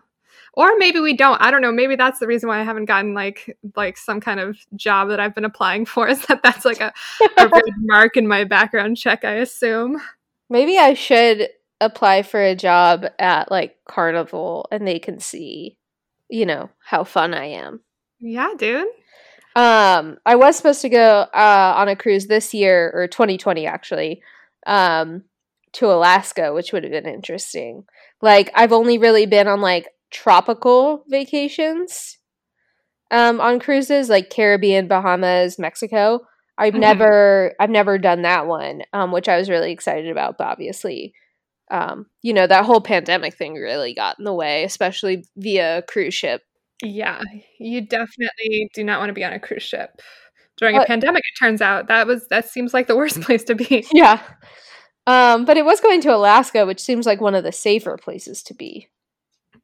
[0.56, 1.40] or maybe we don't.
[1.40, 1.72] I don't know.
[1.72, 5.20] Maybe that's the reason why i haven't gotten like like some kind of job that
[5.20, 6.92] i've been applying for is that that's like a,
[7.36, 10.00] a mark in my background check i assume.
[10.50, 11.48] Maybe i should
[11.80, 15.76] apply for a job at like carnival and they can see
[16.28, 17.80] you know how fun i am.
[18.20, 18.86] Yeah dude.
[19.56, 24.22] Um i was supposed to go uh on a cruise this year or 2020 actually
[24.66, 25.24] um
[25.72, 27.84] to alaska which would have been interesting.
[28.22, 32.18] Like i've only really been on like tropical vacations
[33.10, 36.20] um, on cruises like Caribbean, Bahamas, Mexico.
[36.56, 36.80] I've mm-hmm.
[36.80, 40.38] never I've never done that one, um, which I was really excited about.
[40.38, 41.12] But obviously,
[41.70, 46.14] um, you know that whole pandemic thing really got in the way, especially via cruise
[46.14, 46.42] ship.
[46.82, 47.20] Yeah,
[47.58, 50.00] you definitely do not want to be on a cruise ship
[50.56, 51.22] during but, a pandemic.
[51.24, 53.84] It turns out that was that seems like the worst place to be.
[53.92, 54.22] Yeah,
[55.08, 58.44] um, but it was going to Alaska, which seems like one of the safer places
[58.44, 58.88] to be.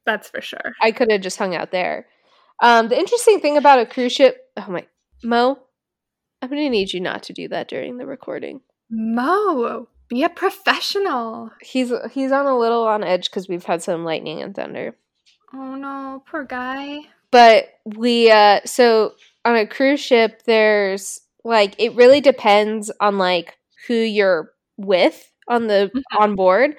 [0.06, 0.74] That's for sure.
[0.80, 2.06] I could have just hung out there.
[2.62, 4.86] Um, the interesting thing about a cruise ship, oh my,
[5.22, 5.58] Mo,
[6.42, 8.60] I'm gonna need you not to do that during the recording.
[8.90, 11.50] Mo, be a professional.
[11.60, 14.96] He's he's on a little on edge because we've had some lightning and thunder.
[15.54, 17.00] Oh no, poor guy.
[17.30, 23.56] But we uh so on a cruise ship there's like it really depends on like
[23.86, 26.22] who you're with on the mm-hmm.
[26.22, 26.76] on board.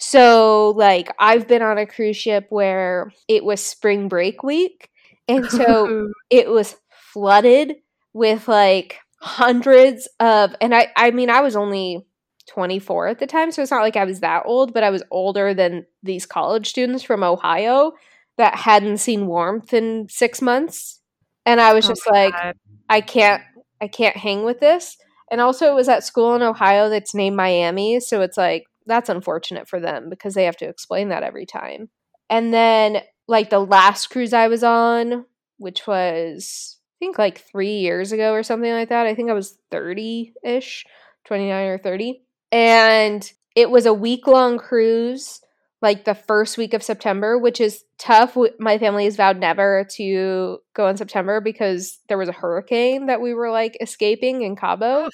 [0.00, 4.88] So like I've been on a cruise ship where it was spring break week
[5.28, 6.76] and so it was
[7.12, 7.76] flooded
[8.14, 12.06] with like hundreds of and I I mean I was only
[12.48, 15.02] 24 at the time so it's not like I was that old but I was
[15.10, 17.92] older than these college students from Ohio
[18.38, 21.00] that hadn't seen warmth in 6 months
[21.44, 22.54] and I was oh just like God.
[22.88, 23.42] I can't
[23.82, 24.96] I can't hang with this
[25.30, 29.08] and also it was at school in Ohio that's named Miami so it's like that's
[29.08, 31.88] unfortunate for them because they have to explain that every time
[32.28, 35.24] and then like the last cruise I was on
[35.60, 39.06] which was I think like three years ago or something like that.
[39.06, 40.84] I think I was 30 ish,
[41.24, 42.22] 29 or 30.
[42.52, 45.40] And it was a week long cruise,
[45.80, 48.36] like the first week of September, which is tough.
[48.58, 53.22] My family has vowed never to go in September because there was a hurricane that
[53.22, 55.08] we were like escaping in Cabo.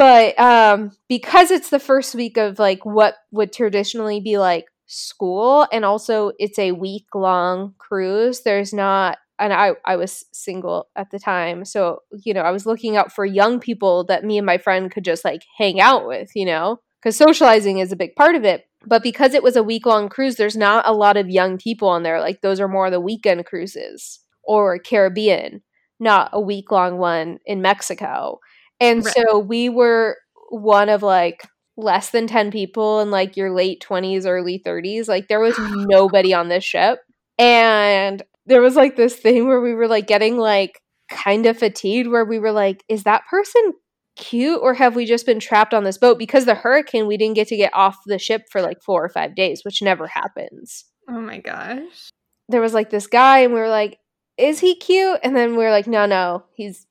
[0.00, 5.66] But um, because it's the first week of like what would traditionally be like school,
[5.70, 11.10] and also it's a week long cruise, there's not and I, I was single at
[11.10, 11.66] the time.
[11.66, 14.90] So, you know, I was looking out for young people that me and my friend
[14.90, 18.44] could just like hang out with, you know, because socializing is a big part of
[18.44, 18.64] it.
[18.86, 21.88] But because it was a week long cruise, there's not a lot of young people
[21.88, 22.20] on there.
[22.20, 25.60] Like those are more the weekend cruises or Caribbean,
[25.98, 28.40] not a week long one in Mexico.
[28.80, 29.14] And right.
[29.14, 30.16] so we were
[30.50, 31.42] one of like
[31.76, 35.08] less than 10 people in like your late 20s, early 30s.
[35.08, 37.00] Like there was nobody on this ship.
[37.38, 42.08] And there was like this thing where we were like getting like kind of fatigued
[42.08, 43.72] where we were like is that person
[44.16, 47.34] cute or have we just been trapped on this boat because the hurricane we didn't
[47.34, 50.84] get to get off the ship for like 4 or 5 days which never happens
[51.08, 52.10] oh my gosh
[52.48, 53.98] there was like this guy and we were like
[54.36, 56.86] is he cute and then we were like no no he's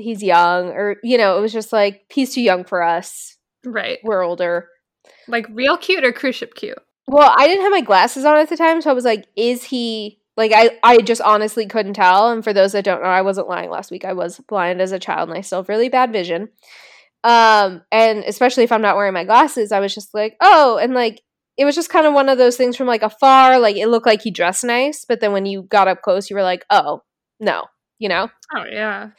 [0.00, 3.98] he's young or you know it was just like he's too young for us right
[4.02, 4.68] we're older
[5.28, 8.48] like real cute or cruise ship cute well i didn't have my glasses on at
[8.48, 12.30] the time so i was like is he like I, I just honestly couldn't tell.
[12.30, 14.06] And for those that don't know, I wasn't lying last week.
[14.06, 16.48] I was blind as a child and I still have really bad vision.
[17.22, 20.94] Um, and especially if I'm not wearing my glasses, I was just like, oh, and
[20.94, 21.20] like
[21.58, 23.58] it was just kind of one of those things from like afar.
[23.58, 26.36] Like it looked like he dressed nice, but then when you got up close, you
[26.36, 27.02] were like, oh,
[27.38, 27.64] no,
[27.98, 28.30] you know?
[28.54, 29.10] Oh yeah.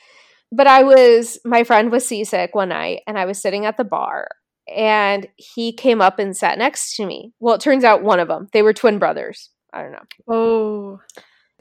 [0.52, 3.84] But I was my friend was seasick one night and I was sitting at the
[3.84, 4.28] bar
[4.68, 7.34] and he came up and sat next to me.
[7.40, 8.48] Well, it turns out one of them.
[8.54, 9.50] They were twin brothers.
[9.74, 10.06] I don't know.
[10.28, 11.00] Oh.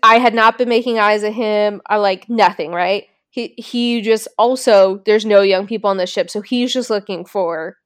[0.02, 1.82] I had not been making eyes at him.
[1.86, 3.04] I like nothing, right?
[3.30, 7.24] He he just also there's no young people on the ship, so he's just looking
[7.24, 7.76] for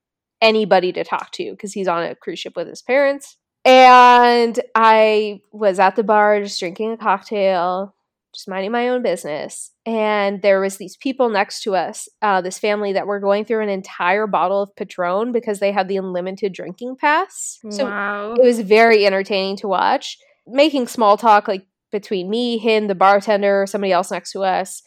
[0.41, 3.37] anybody to talk to because he's on a cruise ship with his parents.
[3.65, 7.95] And I was at the bar just drinking a cocktail,
[8.35, 9.71] just minding my own business.
[9.87, 13.63] And there was these people next to us, uh, this family that were going through
[13.63, 17.59] an entire bottle of Patron because they had the unlimited drinking pass.
[17.71, 18.35] So wow.
[18.35, 20.19] it was very entertaining to watch.
[20.47, 24.83] Making small talk like between me, him, the bartender, somebody else next to us.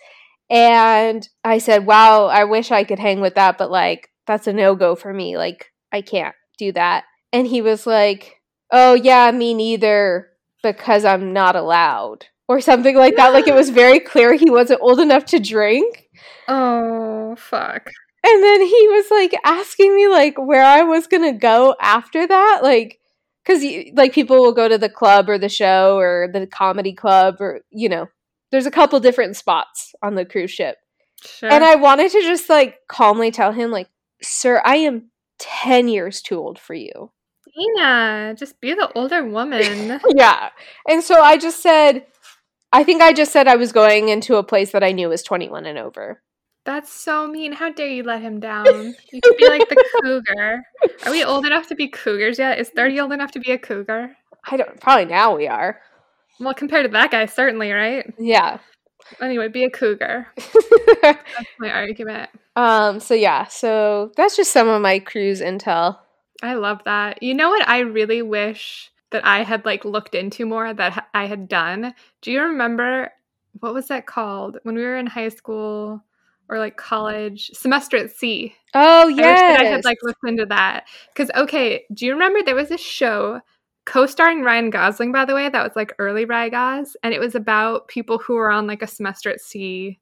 [0.49, 4.53] And I said, "Wow, I wish I could hang with that, but like that's a
[4.53, 5.37] no-go for me.
[5.37, 10.29] Like I can't do that." And he was like, "Oh, yeah, me neither
[10.61, 13.33] because I'm not allowed." Or something like that.
[13.33, 16.07] Like it was very clear he wasn't old enough to drink.
[16.47, 17.89] Oh, fuck.
[18.23, 22.25] And then he was like asking me like where I was going to go after
[22.25, 22.99] that, like
[23.45, 27.35] cuz like people will go to the club or the show or the comedy club
[27.39, 28.07] or you know,
[28.51, 30.77] there's a couple different spots on the cruise ship.
[31.25, 31.51] Sure.
[31.51, 33.89] And I wanted to just like calmly tell him like,
[34.21, 37.11] "Sir, I am 10 years too old for you."
[37.57, 39.99] Nina, just be the older woman.
[40.15, 40.49] yeah.
[40.87, 42.05] And so I just said,
[42.71, 45.23] I think I just said I was going into a place that I knew was
[45.23, 46.21] 21 and over.
[46.65, 47.53] That's so mean.
[47.53, 48.93] How dare you let him down?
[49.11, 50.63] You could be like the cougar.
[51.05, 52.59] Are we old enough to be cougars yet?
[52.59, 54.17] Is 30 old enough to be a cougar?
[54.49, 55.79] I don't probably now we are.
[56.41, 58.13] Well, compared to that guy, certainly, right?
[58.19, 58.59] Yeah.
[59.21, 60.27] Anyway, be a cougar.
[61.01, 62.29] that's my argument.
[62.57, 65.99] Um, so yeah, so that's just some of my cruise intel.
[66.43, 67.23] I love that.
[67.23, 71.25] You know what I really wish that I had like looked into more that I
[71.25, 71.93] had done.
[72.21, 73.11] Do you remember
[73.59, 76.03] what was that called when we were in high school
[76.49, 77.51] or like college?
[77.53, 78.53] Semester at Sea.
[78.73, 82.55] Oh yeah, I, I had like looked into that because okay, do you remember there
[82.55, 83.41] was a show
[83.85, 87.35] co-starring Ryan Gosling by the way that was like early Ryan Gos and it was
[87.35, 89.99] about people who were on like a semester at sea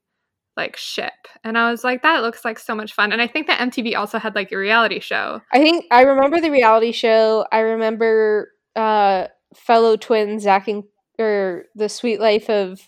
[0.56, 1.12] like ship.
[1.44, 3.12] And I was like, that looks like so much fun.
[3.12, 5.42] And I think that MTV also had like a reality show.
[5.52, 7.46] I think I remember the reality show.
[7.52, 10.84] I remember uh fellow twins Zack and
[11.18, 12.80] or the Suite Life of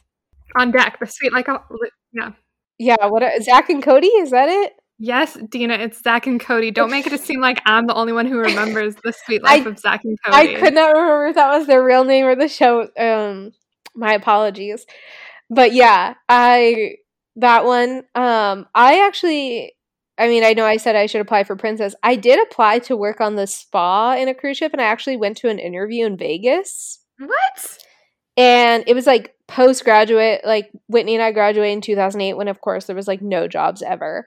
[0.56, 1.48] on deck, the sweet like
[2.12, 2.30] yeah.
[2.78, 4.72] Yeah, what Zack and Cody, is that it?
[5.00, 6.70] Yes, Dena, it's Zack and Cody.
[6.70, 9.70] Don't make it seem like I'm the only one who remembers the Suite Life I,
[9.70, 10.56] of Zack and Cody.
[10.56, 12.88] I could not remember if that was their real name or the show.
[12.98, 13.52] Um,
[13.94, 14.86] my apologies,
[15.50, 16.96] but yeah, I
[17.36, 18.04] that one.
[18.14, 19.72] Um, I actually,
[20.18, 21.94] I mean, I know I said I should apply for Princess.
[22.02, 25.16] I did apply to work on the spa in a cruise ship, and I actually
[25.16, 26.98] went to an interview in Vegas.
[27.18, 27.78] What?
[28.36, 32.86] And it was like postgraduate, like Whitney and I graduated in 2008, when of course
[32.86, 34.26] there was like no jobs ever.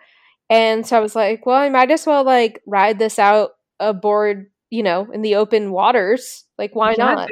[0.50, 4.52] And so I was like, well, I might as well like ride this out aboard,
[4.70, 6.46] you know, in the open waters.
[6.58, 7.30] Like, why yeah, not?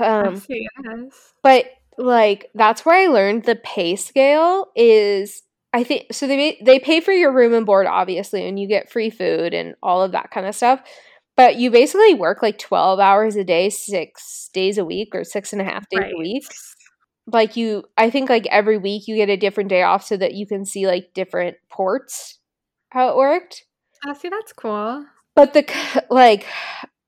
[0.00, 1.32] Um, yes.
[1.42, 1.66] But
[1.96, 5.42] like, that's where I learned the pay scale is.
[5.76, 6.26] I think so.
[6.26, 9.74] They they pay for your room and board, obviously, and you get free food and
[9.82, 10.80] all of that kind of stuff.
[11.36, 15.52] But you basically work like twelve hours a day, six days a week, or six
[15.52, 16.14] and a half days right.
[16.14, 16.44] a week
[17.26, 20.34] like you i think like every week you get a different day off so that
[20.34, 22.38] you can see like different ports
[22.90, 23.64] how it worked
[24.06, 25.04] oh see that's cool
[25.34, 26.46] but the like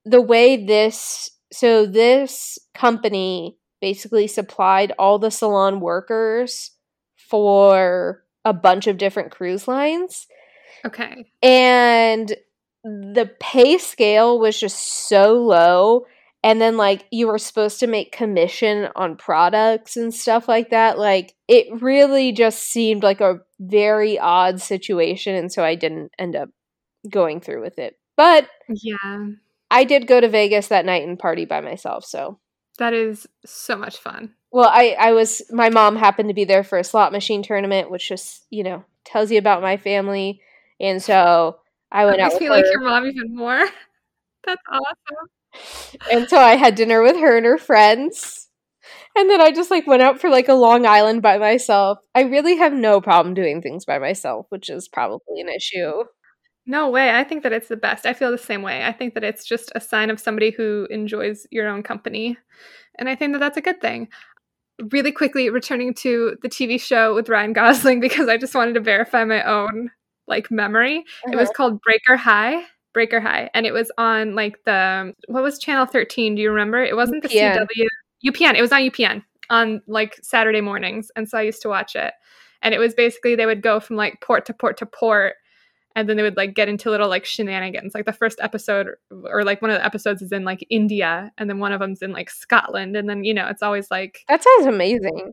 [0.04, 6.72] the way this so this company basically supplied all the salon workers
[7.16, 10.26] for a bunch of different cruise lines.
[10.84, 11.30] Okay.
[11.42, 12.34] And
[12.84, 16.06] the pay scale was just so low.
[16.42, 20.98] And then like you were supposed to make commission on products and stuff like that.
[20.98, 25.34] Like it really just seemed like a very odd situation.
[25.34, 26.48] And so i didn't end up
[27.10, 27.98] going through with it.
[28.16, 29.26] But yeah.
[29.70, 32.04] I did go to vegas that night and party by myself.
[32.04, 32.38] So
[32.78, 36.64] that is so much fun well i i was my mom happened to be there
[36.64, 40.40] for a slot machine tournament which just you know tells you about my family
[40.80, 41.56] and so
[41.90, 43.58] i went out I feel like your mom even more
[44.44, 45.28] that's awesome
[46.10, 48.48] and so I had dinner with her and her friends.
[49.16, 51.98] And then I just like went out for like a Long Island by myself.
[52.14, 56.04] I really have no problem doing things by myself, which is probably an issue.
[56.66, 57.10] No way.
[57.10, 58.06] I think that it's the best.
[58.06, 58.84] I feel the same way.
[58.84, 62.36] I think that it's just a sign of somebody who enjoys your own company.
[62.98, 64.08] And I think that that's a good thing.
[64.92, 68.80] Really quickly returning to the TV show with Ryan Gosling because I just wanted to
[68.80, 69.90] verify my own
[70.26, 70.98] like memory.
[70.98, 71.32] Uh-huh.
[71.32, 71.56] It was uh-huh.
[71.56, 72.64] called Breaker High.
[72.94, 76.34] Breaker High, and it was on like the what was Channel 13?
[76.34, 76.82] Do you remember?
[76.82, 77.66] It wasn't the UPN.
[77.68, 77.86] CW
[78.26, 78.54] UPN.
[78.56, 82.12] It was on UPN on like Saturday mornings, and so I used to watch it.
[82.62, 85.34] And it was basically they would go from like port to port to port,
[85.98, 87.92] and then they would like get into little like shenanigans.
[87.92, 91.50] Like the first episode, or like one of the episodes is in like India, and
[91.50, 94.44] then one of them's in like Scotland, and then you know it's always like that
[94.44, 95.32] sounds amazing,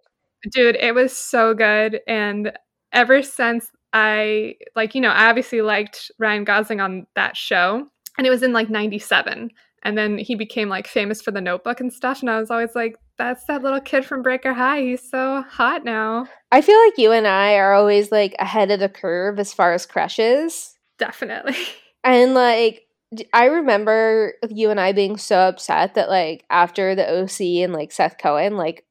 [0.51, 0.76] dude.
[0.78, 2.51] It was so good, and
[2.91, 7.88] ever since I like, you know, I obviously liked Ryan Gosling on that show,
[8.18, 9.51] and it was in like 97.
[9.84, 12.22] And then he became like famous for the notebook and stuff.
[12.22, 14.82] And I was always like, that's that little kid from Breaker High.
[14.82, 16.28] He's so hot now.
[16.51, 19.74] I feel like you and I are always like ahead of the curve as far
[19.74, 20.76] as crushes.
[20.97, 21.55] Definitely.
[22.07, 22.86] And like,
[23.34, 27.91] I remember you and I being so upset that like after the OC and like
[27.91, 28.86] Seth Cohen, like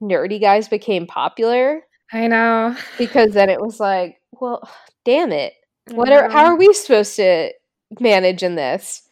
[0.00, 1.80] nerdy guys became popular.
[2.12, 2.76] I know.
[2.98, 4.68] Because then it was like, well,
[5.04, 5.54] damn it.
[5.90, 7.52] What are how are we supposed to
[7.98, 9.02] manage in this?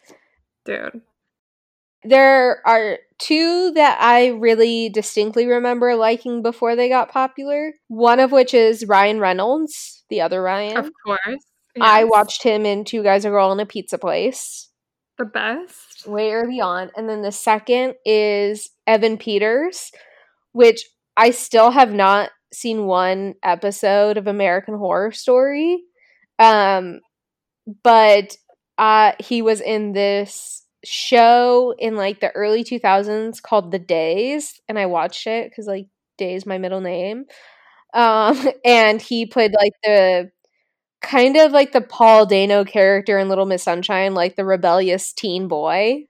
[0.65, 1.03] Dude.
[2.03, 7.75] There are two that I really distinctly remember liking before they got popular.
[7.89, 10.79] One of which is Ryan Reynolds, the other Ryan.
[10.79, 11.21] Of course.
[11.27, 11.83] Yes.
[11.83, 14.69] I watched him in Two Guys a Girl in a Pizza Place.
[15.19, 16.07] The best.
[16.07, 16.91] Way early on.
[16.97, 19.93] And then the second is Evan Peters,
[20.53, 20.85] which
[21.17, 25.83] I still have not seen one episode of American Horror Story.
[26.39, 27.01] Um,
[27.85, 28.37] but
[28.79, 34.79] uh, he was in this show in like the early 2000s called The Days, and
[34.79, 35.87] I watched it because like
[36.19, 37.25] Days my middle name.
[37.95, 40.31] Um, and he played like the
[41.01, 45.49] kind of like the Paul Dano character in Little Miss Sunshine, like the rebellious teen
[45.49, 46.05] boy.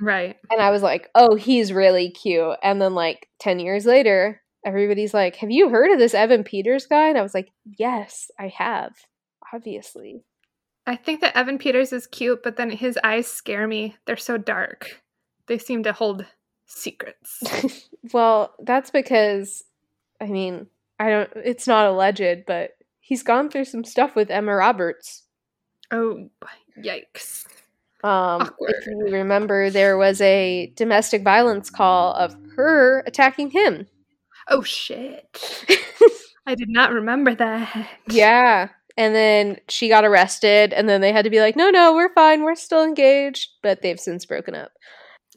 [0.00, 0.36] Right.
[0.50, 2.56] And I was like, oh, he's really cute.
[2.62, 6.86] And then like 10 years later, everybody's like, Have you heard of this Evan Peters
[6.86, 7.08] guy?
[7.08, 7.48] And I was like,
[7.78, 8.92] Yes, I have,
[9.52, 10.24] obviously.
[10.88, 13.96] I think that Evan Peters is cute, but then his eyes scare me.
[14.06, 15.02] They're so dark.
[15.46, 16.24] They seem to hold
[16.64, 17.42] secrets.
[18.14, 19.64] well, that's because,
[20.18, 20.66] I mean,
[20.98, 22.70] I don't, it's not alleged, but
[23.00, 25.24] he's gone through some stuff with Emma Roberts.
[25.90, 26.30] Oh,
[26.82, 27.44] yikes.
[28.02, 28.74] Um, Awkward.
[28.80, 33.88] if you remember, there was a domestic violence call of her attacking him.
[34.48, 35.66] Oh shit.
[36.46, 37.90] I did not remember that.
[38.08, 38.68] Yeah.
[38.98, 42.12] And then she got arrested, and then they had to be like, no, no, we're
[42.12, 42.42] fine.
[42.42, 43.50] We're still engaged.
[43.62, 44.72] But they've since broken up.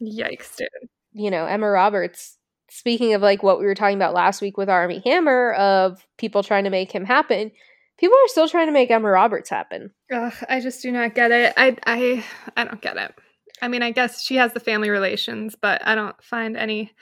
[0.02, 0.68] Yikes, dude.
[1.12, 2.38] You know, Emma Roberts,
[2.68, 6.42] speaking of like what we were talking about last week with Armie Hammer, of people
[6.42, 7.52] trying to make him happen,
[7.98, 9.92] people are still trying to make Emma Roberts happen.
[10.12, 11.54] Ugh, I just do not get it.
[11.56, 12.24] I, I,
[12.56, 13.14] I don't get it.
[13.60, 16.92] I mean, I guess she has the family relations, but I don't find any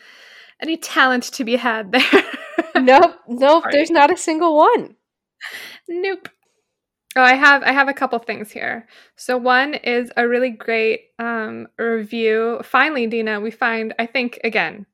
[0.61, 2.25] any talent to be had there.
[2.77, 3.63] nope, nope.
[3.63, 3.73] Sorry.
[3.73, 4.97] There's not a single one.
[5.89, 6.29] Nope.
[7.17, 8.87] Oh, I have I have a couple things here.
[9.17, 12.61] So one is a really great um, review.
[12.63, 14.87] Finally, Dena, we find I think again,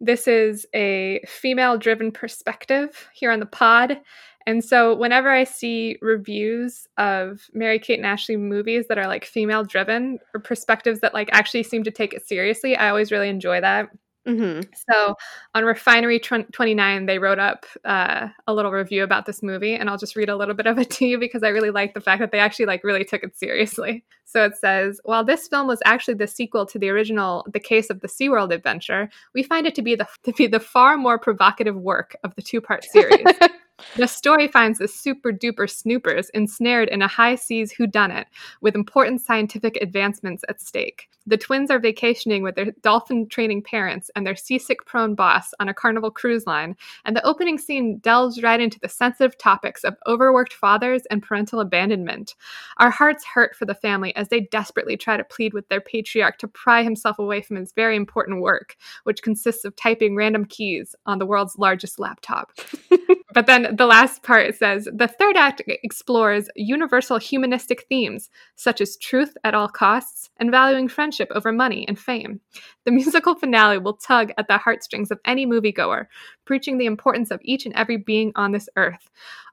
[0.00, 4.00] this is a female-driven perspective here on the pod.
[4.46, 9.24] And so whenever I see reviews of Mary Kate and Ashley movies that are like
[9.24, 13.28] female driven or perspectives that like actually seem to take it seriously, I always really
[13.28, 13.90] enjoy that.
[14.26, 14.60] Mm-hmm.
[14.90, 15.16] So
[15.54, 19.98] on Refinery 29, they wrote up uh, a little review about this movie, and I'll
[19.98, 22.20] just read a little bit of it to you because I really like the fact
[22.20, 24.04] that they actually like really took it seriously.
[24.24, 27.90] So it says, while this film was actually the sequel to the original The Case
[27.90, 31.18] of the SeaWorld Adventure, we find it to be the to be the far more
[31.18, 33.26] provocative work of the two-part series.
[33.96, 38.24] The story finds the super duper snoopers ensnared in a high seas whodunit
[38.60, 41.08] with important scientific advancements at stake.
[41.26, 45.68] The twins are vacationing with their dolphin training parents and their seasick prone boss on
[45.68, 46.74] a carnival cruise line,
[47.04, 51.60] and the opening scene delves right into the sensitive topics of overworked fathers and parental
[51.60, 52.34] abandonment.
[52.78, 56.38] Our hearts hurt for the family as they desperately try to plead with their patriarch
[56.38, 60.96] to pry himself away from his very important work, which consists of typing random keys
[61.06, 62.52] on the world's largest laptop.
[63.32, 68.96] but then the last part says the third act explores universal humanistic themes such as
[68.96, 72.40] truth at all costs and valuing friendship over money and fame.
[72.84, 76.06] The musical finale will tug at the heartstrings of any moviegoer,
[76.44, 79.10] preaching the importance of each and every being on this earth.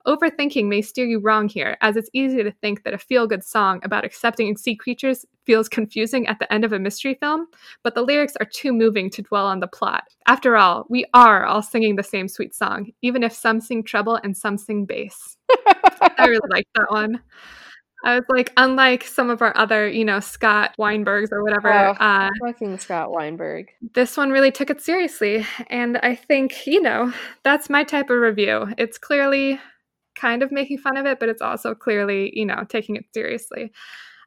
[0.07, 3.43] Overthinking may steer you wrong here, as it's easy to think that a feel good
[3.43, 7.47] song about accepting sea creatures feels confusing at the end of a mystery film,
[7.83, 10.03] but the lyrics are too moving to dwell on the plot.
[10.25, 14.15] After all, we are all singing the same sweet song, even if some sing treble
[14.23, 15.35] and some sing bass.
[16.17, 17.21] I really like that one.
[18.05, 21.73] I was like, unlike some of our other, you know, Scott Weinbergs or whatever.
[21.73, 23.71] Oh, uh, fucking Scott Weinberg.
[23.93, 25.45] This one really took it seriously.
[25.67, 28.73] And I think, you know, that's my type of review.
[28.77, 29.59] It's clearly
[30.19, 33.71] kind of making fun of it, but it's also clearly, you know, taking it seriously.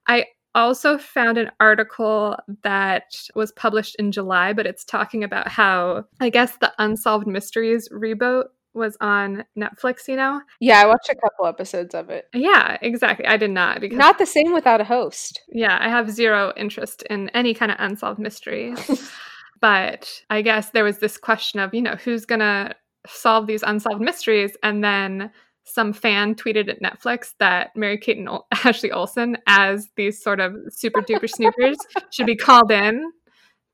[0.07, 6.05] I also found an article that was published in July, but it's talking about how,
[6.20, 10.40] I guess, the Unsolved Mysteries reboot was on Netflix, you know?
[10.61, 12.26] Yeah, I watched a couple episodes of it.
[12.32, 13.26] Yeah, exactly.
[13.26, 15.43] I did not because Not the same without a host.
[15.49, 19.11] Yeah, I have zero interest in any kind of unsolved mysteries.
[19.61, 22.74] but I guess there was this question of, you know, who's going to
[23.07, 25.30] solve these unsolved mysteries and then
[25.65, 28.29] some fan tweeted at Netflix that Mary Kate and
[28.65, 31.77] Ashley Olsen as these sort of super duper snoopers
[32.11, 33.13] should be called in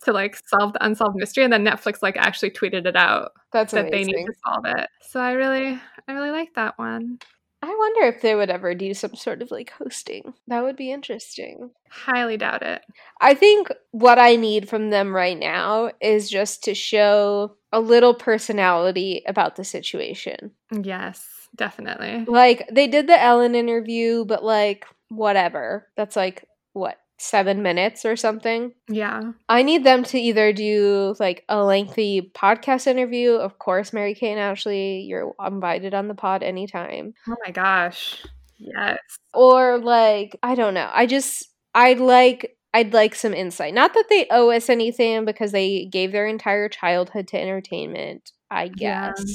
[0.05, 3.73] to like solve the unsolved mystery and then netflix like actually tweeted it out that's
[3.73, 4.13] that amazing.
[4.13, 4.89] they need to solve it.
[5.03, 7.19] So i really i really like that one.
[7.61, 10.33] I wonder if they would ever do some sort of like hosting.
[10.47, 11.71] That would be interesting.
[11.91, 12.83] Highly doubt it.
[13.21, 18.15] I think what i need from them right now is just to show a little
[18.15, 20.53] personality about the situation.
[20.71, 27.63] Yes definitely like they did the ellen interview but like whatever that's like what seven
[27.63, 28.73] minutes or something.
[28.89, 29.33] Yeah.
[29.49, 33.33] I need them to either do like a lengthy podcast interview.
[33.33, 37.15] Of course, Mary Kate and Ashley, you're invited on the pod anytime.
[37.29, 38.25] Oh my gosh.
[38.59, 38.99] Yes.
[39.35, 40.89] Or like, I don't know.
[40.93, 43.75] I just, I'd like, I'd like some insight.
[43.75, 48.69] Not that they owe us anything because they gave their entire childhood to entertainment, I
[48.69, 49.15] guess.
[49.19, 49.35] Yeah.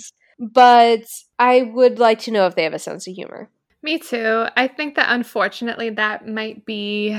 [0.52, 1.06] But
[1.40, 3.50] I would like to know if they have a sense of humor.
[3.82, 4.46] Me too.
[4.58, 7.18] I think that unfortunately that might be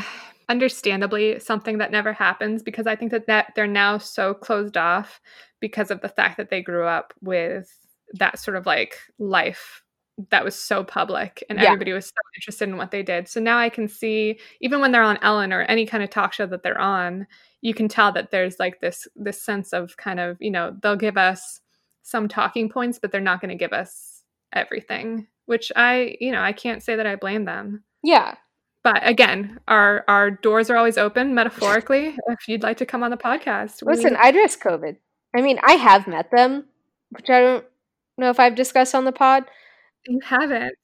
[0.49, 5.21] understandably something that never happens because I think that, that they're now so closed off
[5.61, 7.71] because of the fact that they grew up with
[8.15, 9.83] that sort of like life
[10.31, 11.67] that was so public and yeah.
[11.67, 13.29] everybody was so interested in what they did.
[13.29, 16.33] So now I can see even when they're on Ellen or any kind of talk
[16.33, 17.27] show that they're on,
[17.63, 20.97] you can tell that there's like this this sense of kind of, you know, they'll
[20.97, 21.61] give us
[22.05, 26.41] some talking points but they're not going to give us everything, which I, you know,
[26.41, 27.83] I can't say that I blame them.
[28.05, 28.37] Yeah
[28.85, 32.15] but again, our our doors are always open, metaphorically.
[32.29, 34.97] if you'd like to come on the podcast, listen, I risk COVID.
[35.35, 36.67] I mean, I have met them,
[37.11, 37.65] which I don't
[38.19, 39.45] know if I've discussed on the pod.
[40.07, 40.75] You haven't.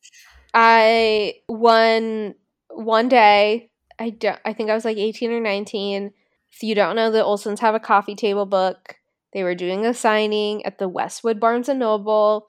[0.55, 2.35] I one
[2.71, 3.71] one day.
[3.99, 4.41] I don't.
[4.47, 6.12] I think I was like eighteen or nineteen.
[6.51, 8.97] If you don't know, the Olsens have a coffee table book.
[9.33, 12.47] They were doing a signing at the Westwood Barnes and Noble.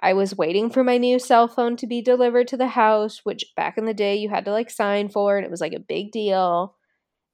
[0.00, 3.52] I was waiting for my new cell phone to be delivered to the house, which
[3.56, 5.80] back in the day you had to like sign for, and it was like a
[5.80, 6.74] big deal.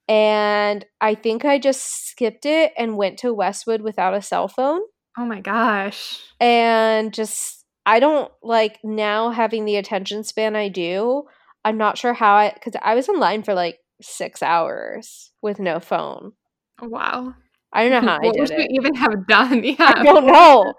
[0.08, 4.80] And I think I just skipped it and went to Westwood without a cell phone.
[5.18, 6.20] Oh my gosh.
[6.40, 11.24] And just, I don't like now having the attention span I do.
[11.64, 15.58] I'm not sure how I, because I was in line for like six hours with
[15.58, 16.32] no phone.
[16.80, 17.34] Oh, wow.
[17.72, 18.70] I don't know how what I did it.
[18.70, 19.62] you even have done?
[19.64, 19.74] Yeah.
[19.96, 20.72] I don't know.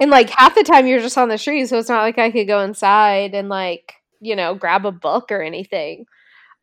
[0.00, 2.30] And like half the time you're just on the street, so it's not like I
[2.30, 6.06] could go inside and like, you know, grab a book or anything.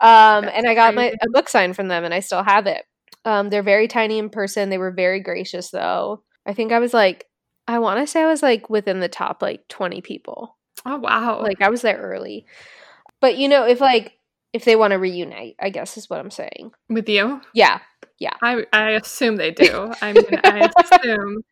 [0.02, 2.84] Um, and I got my a book signed from them, and I still have it.
[3.26, 4.70] Um, they're very tiny in person.
[4.70, 6.24] They were very gracious, though.
[6.46, 7.26] I think I was like,
[7.68, 10.58] I want to say I was like within the top like twenty people.
[10.86, 11.42] Oh wow!
[11.42, 12.46] Like I was there early.
[13.22, 14.14] But you know, if like
[14.54, 16.72] if they want to reunite, I guess is what I'm saying.
[16.90, 17.42] With you?
[17.54, 17.80] Yeah,
[18.20, 18.34] yeah.
[18.42, 19.92] I I assume they do.
[20.02, 21.44] I mean, I assume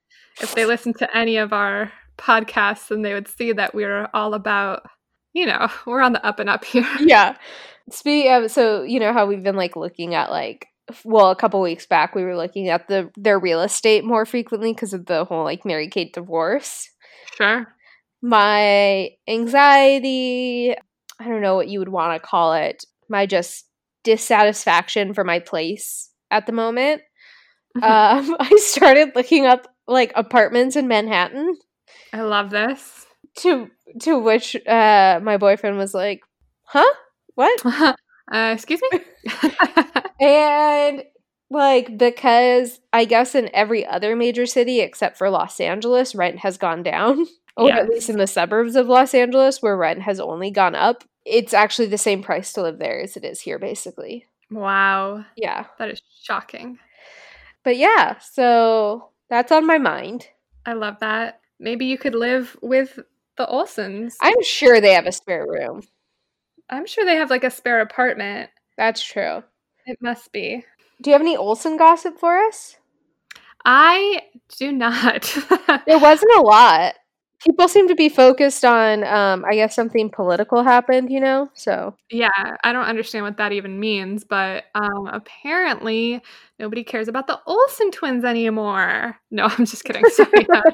[0.42, 4.34] if they listen to any of our podcasts, then they would see that we're all
[4.34, 4.84] about,
[5.34, 6.88] you know, we're on the up and up here.
[7.00, 7.38] Yeah.
[7.90, 10.68] Speaking of, uh, so you know how we've been like looking at like,
[11.06, 14.74] well, a couple weeks back we were looking at the their real estate more frequently
[14.74, 16.90] because of the whole like Mary Kate divorce.
[17.38, 17.66] Sure.
[18.22, 20.76] My anxiety,
[21.20, 22.86] I don't know what you would want to call it.
[23.10, 23.66] My just
[24.04, 27.02] dissatisfaction for my place at the moment.
[27.76, 31.58] um, I started looking up like apartments in Manhattan.
[32.14, 33.06] I love this.
[33.40, 33.70] To
[34.02, 36.22] to which uh, my boyfriend was like,
[36.64, 36.94] "Huh?
[37.36, 37.62] What?
[37.66, 37.94] uh,
[38.54, 39.00] excuse me.
[40.20, 41.04] and
[41.50, 46.58] like because I guess in every other major city except for Los Angeles, rent has
[46.58, 47.26] gone down.
[47.58, 47.80] Oh, or Yes.
[47.80, 51.04] at least in the suburbs of Los Angeles, where rent has only gone up.
[51.26, 54.28] It's actually the same price to live there as it is here, basically.
[54.52, 55.66] wow, Yeah.
[55.80, 56.80] that is shocking.
[57.64, 60.28] But yeah, so that's on my mind.
[60.66, 61.42] I love that.
[61.60, 63.00] Maybe you could live with
[63.36, 64.14] the Olsens.
[64.22, 65.82] I'm sure they have a spare room.
[66.70, 68.50] I'm sure they have like a spare apartment.
[68.78, 69.44] That's true.
[69.86, 70.64] It must be.
[71.02, 72.78] Do you have any Olsen gossip for us?
[73.66, 74.22] I
[74.58, 75.26] do not.
[75.86, 76.96] There wasn't a lot.
[77.44, 81.50] People seem to be focused on, um, I guess something political happened, you know?
[81.54, 82.30] So, yeah,
[82.64, 86.22] I don't understand what that even means, but um, apparently
[86.58, 89.18] nobody cares about the Olsen twins anymore.
[89.30, 90.04] No, I'm just kidding.
[90.10, 90.48] Sorry.
[90.50, 90.74] that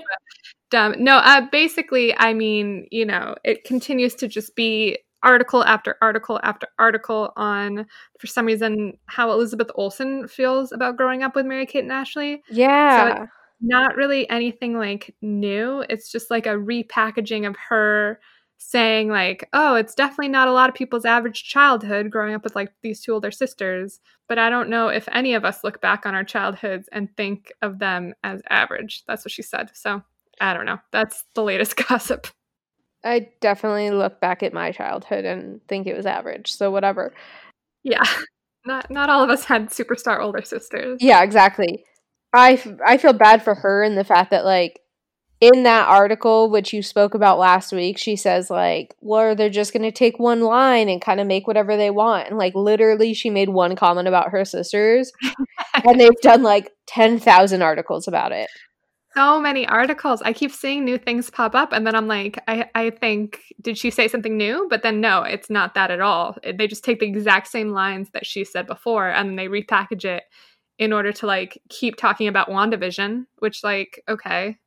[0.74, 0.96] Dumb.
[0.98, 6.40] No, uh, basically, I mean, you know, it continues to just be article after article
[6.44, 7.86] after article on,
[8.20, 12.42] for some reason, how Elizabeth Olsen feels about growing up with Mary Kate and Ashley.
[12.50, 13.28] yeah.
[13.64, 15.84] Not really anything like new.
[15.90, 18.20] It's just like a repackaging of her
[18.58, 22.56] saying like, "Oh, it's definitely not a lot of people's average childhood growing up with
[22.56, 26.06] like these two older sisters, but I don't know if any of us look back
[26.06, 29.72] on our childhoods and think of them as average." That's what she said.
[29.74, 30.04] So,
[30.42, 30.80] I don't know.
[30.92, 32.28] That's the latest gossip.
[33.06, 36.52] I definitely look back at my childhood and think it was average.
[36.54, 37.14] So, whatever.
[37.84, 38.04] Yeah.
[38.66, 40.98] Not not all of us had superstar older sisters.
[41.02, 41.84] Yeah, exactly.
[42.34, 44.80] I, I feel bad for her in the fact that, like,
[45.40, 49.74] in that article, which you spoke about last week, she says, like, well, they're just
[49.74, 52.30] going to take one line and kind of make whatever they want.
[52.30, 55.12] And, like, literally, she made one comment about her sisters,
[55.86, 58.50] and they've done, like, 10,000 articles about it.
[59.16, 60.22] so many articles.
[60.24, 63.78] I keep seeing new things pop up, and then I'm like, I, I think, did
[63.78, 64.68] she say something new?
[64.70, 66.38] But then no, it's not that at all.
[66.44, 70.06] They just take the exact same lines that she said before, and then they repackage
[70.06, 70.24] it
[70.80, 74.58] in order to like keep talking about WandaVision, which like, okay,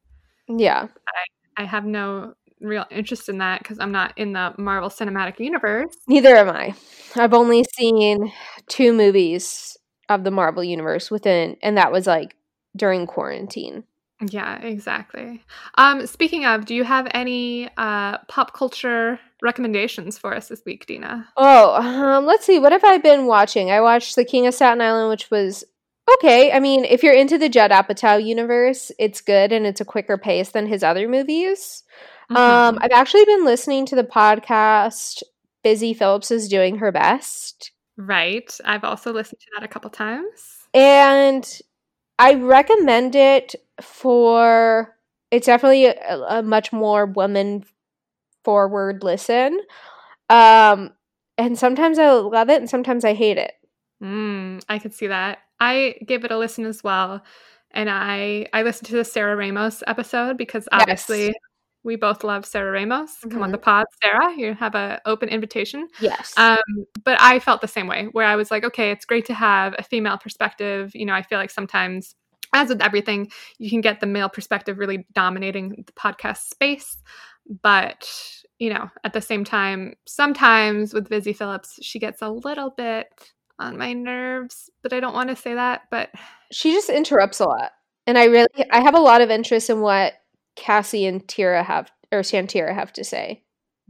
[0.48, 0.88] Yeah.
[1.08, 5.38] I I have no real interest in that because I'm not in the Marvel Cinematic
[5.40, 5.94] Universe.
[6.08, 6.74] Neither am I.
[7.16, 8.32] I've only seen
[8.68, 9.76] two movies
[10.08, 12.36] of the Marvel Universe within, and that was, like,
[12.76, 13.84] during quarantine.
[14.30, 15.42] Yeah, exactly.
[15.76, 20.86] Um, speaking of, do you have any uh, pop culture recommendations for us this week,
[20.86, 21.28] Dena?
[21.36, 22.58] Oh, um, let's see.
[22.58, 23.70] What have I been watching?
[23.70, 25.64] I watched The King of Staten Island, which was
[26.14, 26.52] okay.
[26.52, 30.16] I mean, if you're into the Judd Apatow universe, it's good and it's a quicker
[30.18, 31.82] pace than his other movies.
[32.30, 32.36] Um,
[32.76, 32.78] Mhm.
[32.80, 35.22] I've actually been listening to the podcast
[35.62, 38.52] Busy Phillips is doing her best, right.
[38.64, 40.68] I've also listened to that a couple times.
[40.74, 41.60] and
[42.18, 44.96] I recommend it for.
[45.30, 47.64] It's definitely a, a much more woman
[48.44, 49.60] forward listen.
[50.30, 50.92] Um,
[51.36, 53.52] and sometimes I love it, and sometimes I hate it.
[54.02, 55.38] Mm, I could see that.
[55.60, 57.22] I gave it a listen as well,
[57.72, 60.80] and I I listened to the Sarah Ramos episode because Yes.
[60.82, 61.34] obviously
[61.84, 63.18] we both love Sarah Ramos.
[63.30, 63.52] Come on Mhm.
[63.52, 64.32] the pod, Sarah.
[64.36, 65.88] You have an open invitation.
[66.00, 66.34] Yes.
[66.36, 66.58] Um,
[67.04, 69.74] but I felt the same way, where I was like, okay, it's great to have
[69.78, 70.90] a female perspective.
[70.94, 72.16] You know, I feel like sometimes,
[72.52, 76.98] as with everything, you can get the male perspective really dominating the podcast space.
[77.62, 78.10] but
[78.58, 83.06] you know, at the same time, sometimes with Busy Phillips, she gets a little bit
[83.58, 86.10] on my nerves, but I don't want to say that, but
[86.52, 87.72] she just interrupts a lot.
[88.06, 90.14] And I really I have a lot of interest in what
[90.54, 93.42] Cassie and Tira have or Shantira have to say.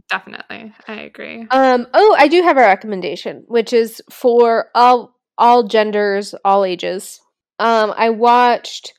[0.09, 0.73] Definitely.
[0.89, 1.47] I agree.
[1.51, 7.21] Um oh, I do have a recommendation, which is for all all genders, all ages.
[7.59, 8.95] Um I watched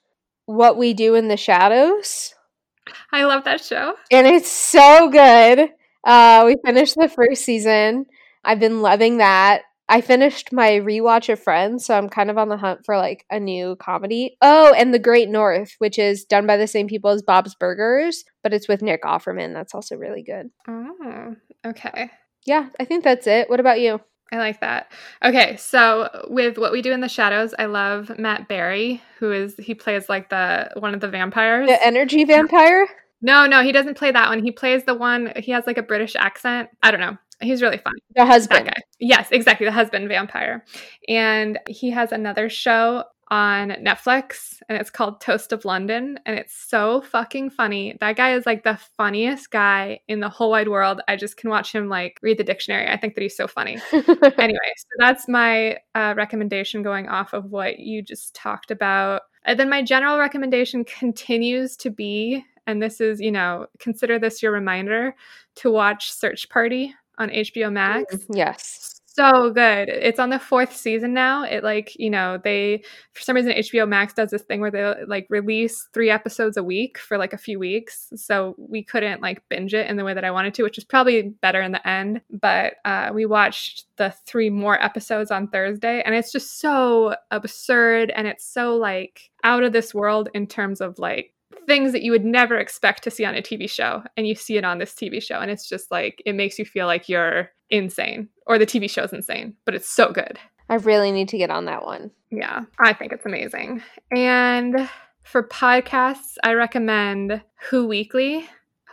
[0.45, 2.33] What We Do in the Shadows.
[3.11, 3.95] I love that show.
[4.11, 5.69] And it's so good.
[6.05, 8.05] Uh we finished the first season.
[8.43, 9.63] I've been loving that.
[9.89, 13.25] I finished my rewatch of Friends, so I'm kind of on the hunt for like
[13.31, 14.37] a new comedy.
[14.41, 18.25] Oh, and The Great North, which is done by the same people as Bob's Burgers,
[18.43, 19.53] but it's with Nick Offerman.
[19.53, 20.47] That's also really good.
[20.67, 21.35] Oh,
[21.65, 22.09] okay.
[22.45, 23.49] Yeah, I think that's it.
[23.49, 24.01] What about you?
[24.31, 24.91] I like that.
[25.23, 29.55] Okay, so with what we do in the shadows, I love Matt Berry, who is
[29.57, 31.67] he plays like the one of the vampires.
[31.69, 32.87] The energy vampire?
[33.21, 34.43] No, no, he doesn't play that one.
[34.43, 36.69] He plays the one he has like a British accent.
[36.83, 37.17] I don't know.
[37.41, 37.93] He's really fun.
[38.15, 38.71] The husband.
[38.99, 39.65] Yes, exactly.
[39.65, 40.65] The husband vampire.
[41.07, 46.55] And he has another show on Netflix and it's called Toast of London and it's
[46.55, 47.97] so fucking funny.
[47.99, 51.01] That guy is like the funniest guy in the whole wide world.
[51.07, 52.87] I just can watch him like read the dictionary.
[52.87, 53.77] I think that he's so funny.
[53.91, 59.23] anyway, so that's my uh, recommendation going off of what you just talked about.
[59.43, 64.43] And then my general recommendation continues to be and this is, you know, consider this
[64.43, 65.15] your reminder
[65.55, 68.15] to watch Search Party on HBO Max.
[68.15, 68.97] Mm, yes.
[69.17, 69.89] So good.
[69.89, 71.41] It's on the fourth season now.
[71.41, 74.93] It like, you know, they for some reason HBO Max does this thing where they
[75.07, 78.13] like release 3 episodes a week for like a few weeks.
[78.15, 80.83] So we couldn't like binge it in the way that I wanted to, which is
[80.83, 86.03] probably better in the end, but uh, we watched the 3 more episodes on Thursday
[86.05, 90.79] and it's just so absurd and it's so like out of this world in terms
[90.79, 91.33] of like
[91.67, 94.57] things that you would never expect to see on a TV show and you see
[94.57, 97.49] it on this TV show and it's just like it makes you feel like you're
[97.69, 100.39] insane or the TV show's insane, but it's so good.
[100.69, 102.11] I really need to get on that one.
[102.31, 103.83] Yeah, I think it's amazing.
[104.15, 104.89] And
[105.23, 108.47] for podcasts, I recommend Who Weekly,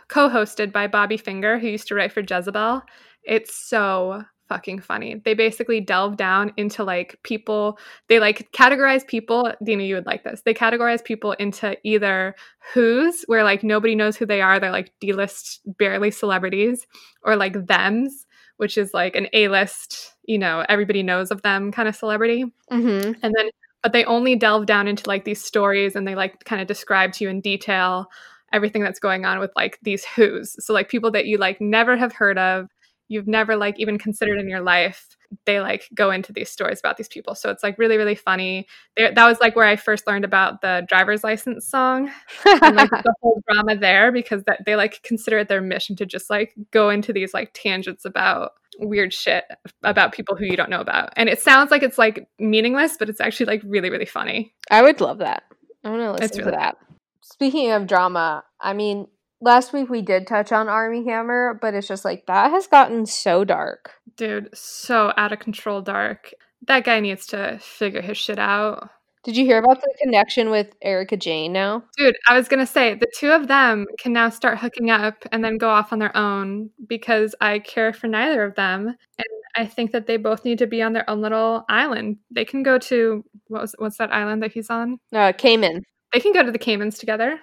[0.09, 2.81] co-hosted by Bobby Finger, who used to write for Jezebel.
[3.23, 5.21] It's so fucking funny.
[5.23, 9.51] They basically delve down into like people, they like categorize people.
[9.63, 10.41] Dena, you would like this.
[10.41, 12.35] They categorize people into either
[12.73, 16.85] who's, where like nobody knows who they are, they're like D list, barely celebrities,
[17.23, 18.25] or like thems,
[18.57, 22.45] which is like an A list, you know, everybody knows of them kind of celebrity.
[22.71, 23.13] Mm-hmm.
[23.21, 23.49] And then,
[23.83, 27.13] but they only delve down into like these stories and they like kind of describe
[27.13, 28.07] to you in detail
[28.53, 30.55] everything that's going on with like these who's.
[30.65, 32.69] So like people that you like never have heard of
[33.07, 36.97] you've never like even considered in your life they like go into these stories about
[36.97, 37.35] these people.
[37.35, 38.67] So it's like really really funny.
[38.95, 42.11] They, that was like where i first learned about the driver's license song
[42.45, 46.05] and like the whole drama there because that they like consider it their mission to
[46.05, 49.45] just like go into these like tangents about weird shit
[49.83, 51.13] about people who you don't know about.
[51.15, 54.53] And it sounds like it's like meaningless but it's actually like really really funny.
[54.69, 55.43] I would love that.
[55.83, 56.77] I want to listen really to that.
[57.21, 59.07] Speaking of drama i mean
[59.41, 63.05] last week we did touch on Armie Hammer, but it's just like that has gotten
[63.05, 63.91] so dark.
[64.17, 66.33] Dude, so out of control dark.
[66.67, 68.89] That guy needs to figure his shit out.
[69.23, 71.83] Did you hear about the connection with Erika Jayne now?
[71.97, 75.25] Dude, I was going to say the two of them can now start hooking up
[75.31, 78.87] and then go off on their own because I care for neither of them.
[78.87, 82.17] And I think that they both need to be on their own little island.
[82.29, 84.99] They can go to what was what's that island that he's on?
[85.11, 85.81] Uh, Cayman.
[86.13, 87.39] They can go to the Caymans together.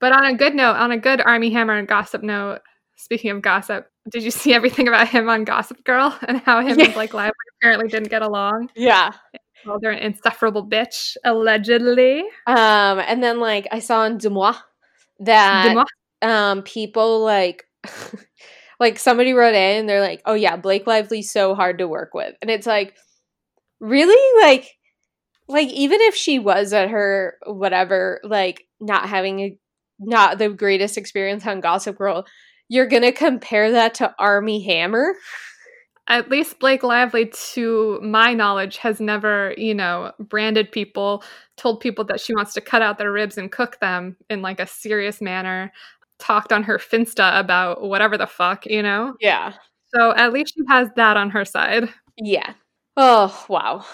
[0.00, 2.60] But on a good note, on a good Armie Hammer and gossip note,
[2.96, 6.78] speaking of gossip, did you see everything about him on Gossip Girl and how him
[6.78, 6.86] yeah.
[6.86, 8.70] and Blake Lively apparently didn't get along?
[8.74, 9.12] Yeah.
[9.66, 12.20] Well, they're an insufferable bitch, allegedly.
[12.46, 14.56] Um, and then like I saw in Deuxmoi
[15.20, 15.86] that
[16.22, 17.64] um people like
[18.80, 22.12] like somebody wrote in and they're like, Oh yeah, Blake Lively's so hard to work
[22.12, 22.34] with.
[22.42, 22.94] And it's like,
[23.80, 24.42] really?
[24.42, 24.70] Like
[25.48, 29.58] like even if she was at her whatever, like not having a
[29.98, 32.24] not the greatest experience on Gossip Girl,
[32.68, 35.14] you're gonna compare that to Armie Hammer?
[36.06, 41.24] At least Blake Lively, to my knowledge, has never, you know, branded people,
[41.56, 44.60] told people that she wants to cut out their ribs and cook them in like
[44.60, 45.72] a serious manner,
[46.18, 49.14] talked on her Finsta about whatever the fuck, you know?
[49.18, 49.54] Yeah.
[49.94, 51.88] So at least she has that on her side.
[52.18, 52.52] Yeah.
[52.96, 53.86] Oh, wow.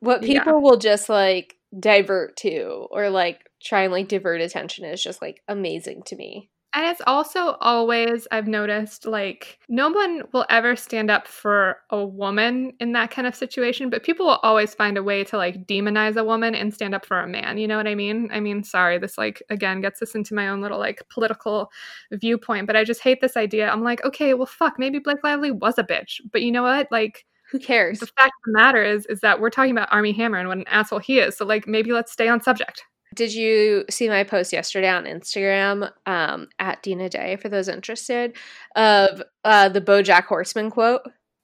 [0.00, 0.58] What people yeah.
[0.60, 5.42] will just like divert to or like try and like divert attention is just like
[5.48, 6.50] amazing to me.
[6.74, 12.04] And it's also always, I've noticed, like, no one will ever stand up for a
[12.04, 15.66] woman in that kind of situation, but people will always find a way to, like,
[15.66, 17.56] demonize a woman and stand up for a man.
[17.56, 18.28] You know what I mean?
[18.30, 21.70] I mean, sorry, this, like, again, gets us into my own little, like, political
[22.12, 23.70] viewpoint, but I just hate this idea.
[23.70, 26.88] I'm like, okay, well, fuck, maybe Blake Lively was a bitch, but you know what?
[26.92, 28.00] Like, who cares?
[28.00, 30.58] The fact of the matter is, is that we're talking about Armie Hammer and what
[30.58, 31.38] an asshole he is.
[31.38, 32.84] So, like, maybe let's stay on subject.
[33.16, 38.36] Did you see my post yesterday on Instagram um, at Dena Day for those interested
[38.76, 41.00] of uh, the BoJack Horseman quote?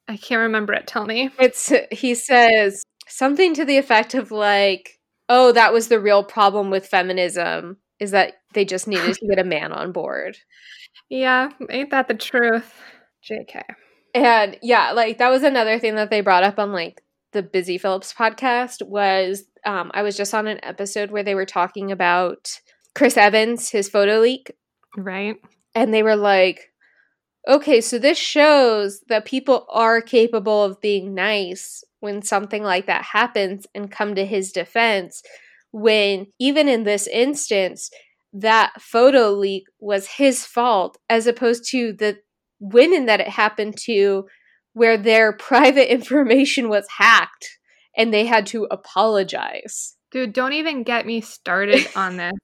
[0.06, 0.86] I can't remember it.
[0.86, 1.30] Tell me.
[1.38, 6.70] It's he says something to the effect of like, "Oh, that was the real problem
[6.70, 10.36] with feminism is that they just needed to get a man on board."
[11.08, 12.74] Yeah, ain't that the truth?
[13.28, 13.62] JK.
[14.14, 17.02] And yeah, like that was another thing that they brought up on like
[17.32, 21.46] the Busy Phillips podcast was um, I was just on an episode where they were
[21.46, 22.60] talking about
[22.94, 24.52] Chris Evans, his photo leak.
[24.96, 25.36] Right.
[25.74, 26.72] And they were like,
[27.48, 33.04] okay, so this shows that people are capable of being nice when something like that
[33.04, 35.22] happens and come to his defense.
[35.70, 37.90] When even in this instance,
[38.32, 42.18] that photo leak was his fault as opposed to the
[42.60, 44.26] women that it happened to
[44.74, 47.58] where their private information was hacked
[47.96, 49.96] and they had to apologize.
[50.10, 52.34] Dude, don't even get me started on this.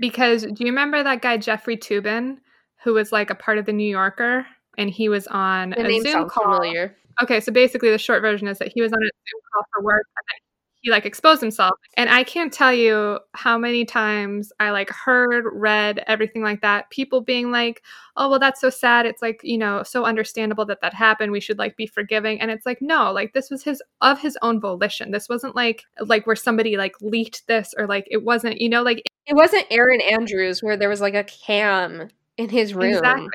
[0.00, 2.38] Because do you remember that guy Jeffrey Toobin
[2.82, 4.46] who was like a part of the New Yorker
[4.78, 6.44] and he was on the a Zoom call.
[6.44, 6.96] Familiar.
[7.22, 9.84] Okay, so basically the short version is that he was on a Zoom call for
[9.84, 10.49] work and then
[10.80, 15.44] he like exposed himself and i can't tell you how many times i like heard
[15.52, 17.82] read everything like that people being like
[18.20, 19.06] oh well that's so sad.
[19.06, 21.32] It's like you know so understandable that that happened.
[21.32, 22.40] We should like be forgiving.
[22.40, 25.10] And it's like no like this was his of his own volition.
[25.10, 28.82] This wasn't like like where somebody like leaked this or like it wasn't you know
[28.82, 32.94] like it wasn't Erin Andrews where there was like a cam in his room.
[32.94, 33.28] Exactly.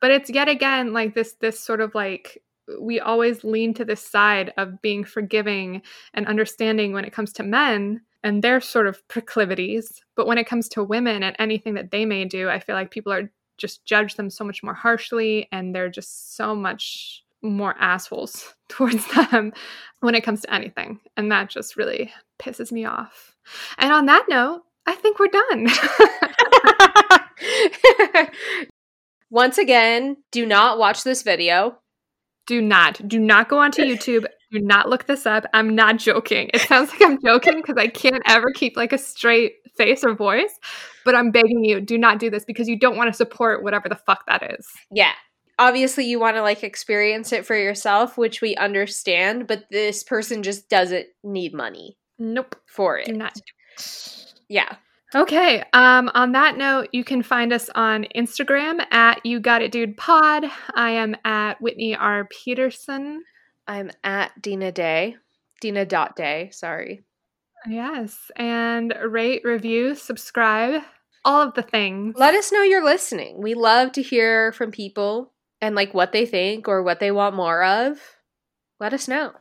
[0.00, 2.42] But it's yet again like this this sort of like
[2.80, 5.82] we always lean to this side of being forgiving
[6.14, 10.02] and understanding when it comes to men and their sort of proclivities.
[10.16, 12.90] But when it comes to women and anything that they may do, I feel like
[12.90, 17.74] people are just judge them so much more harshly and they're just so much more
[17.78, 19.52] assholes towards them
[20.00, 21.00] when it comes to anything.
[21.16, 23.36] And that just really pisses me off.
[23.78, 25.68] And on that note, I think we're done.
[29.30, 31.78] Once again, do not watch this video
[32.48, 34.26] do not, do not go onto YouTube.
[34.50, 35.44] Do not look this up.
[35.52, 36.50] I'm not joking.
[36.54, 40.14] It sounds like I'm joking because I can't ever keep like a straight face or
[40.14, 40.58] voice,
[41.04, 43.88] but I'm begging you, do not do this because you don't want to support whatever
[43.88, 44.66] the fuck that is.
[44.90, 45.12] Yeah.
[45.58, 50.42] Obviously, you want to like experience it for yourself, which we understand, but this person
[50.42, 51.98] just doesn't need money.
[52.18, 52.56] Nope.
[52.66, 53.06] For it.
[53.06, 53.36] Do not.
[54.48, 54.76] Yeah.
[55.14, 55.64] Okay.
[55.72, 59.96] Um, on that note, you can find us on Instagram at You Got It Dude
[59.96, 60.44] Pod.
[60.74, 62.26] I am at Whitney R.
[62.26, 63.22] Peterson.
[63.66, 65.16] I'm at Dena Day.
[65.60, 67.02] Dena dot day, sorry.
[67.66, 68.30] Yes.
[68.36, 70.82] And rate, review, subscribe,
[71.24, 72.14] all of the things.
[72.16, 73.42] Let us know you're listening.
[73.42, 77.34] We love to hear from people and like what they think or what they want
[77.34, 77.98] more of.
[78.78, 79.32] Let us know.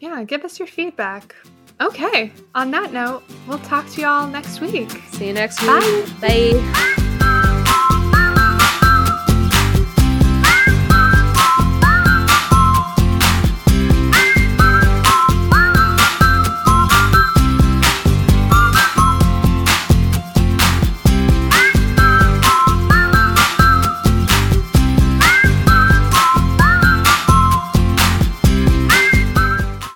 [0.00, 1.36] Yeah, give us your feedback.
[1.80, 2.32] Okay.
[2.54, 4.90] On that note, we'll talk to y'all next week.
[5.12, 5.70] See you next week.
[6.20, 6.28] Bye.
[6.72, 6.94] Bye.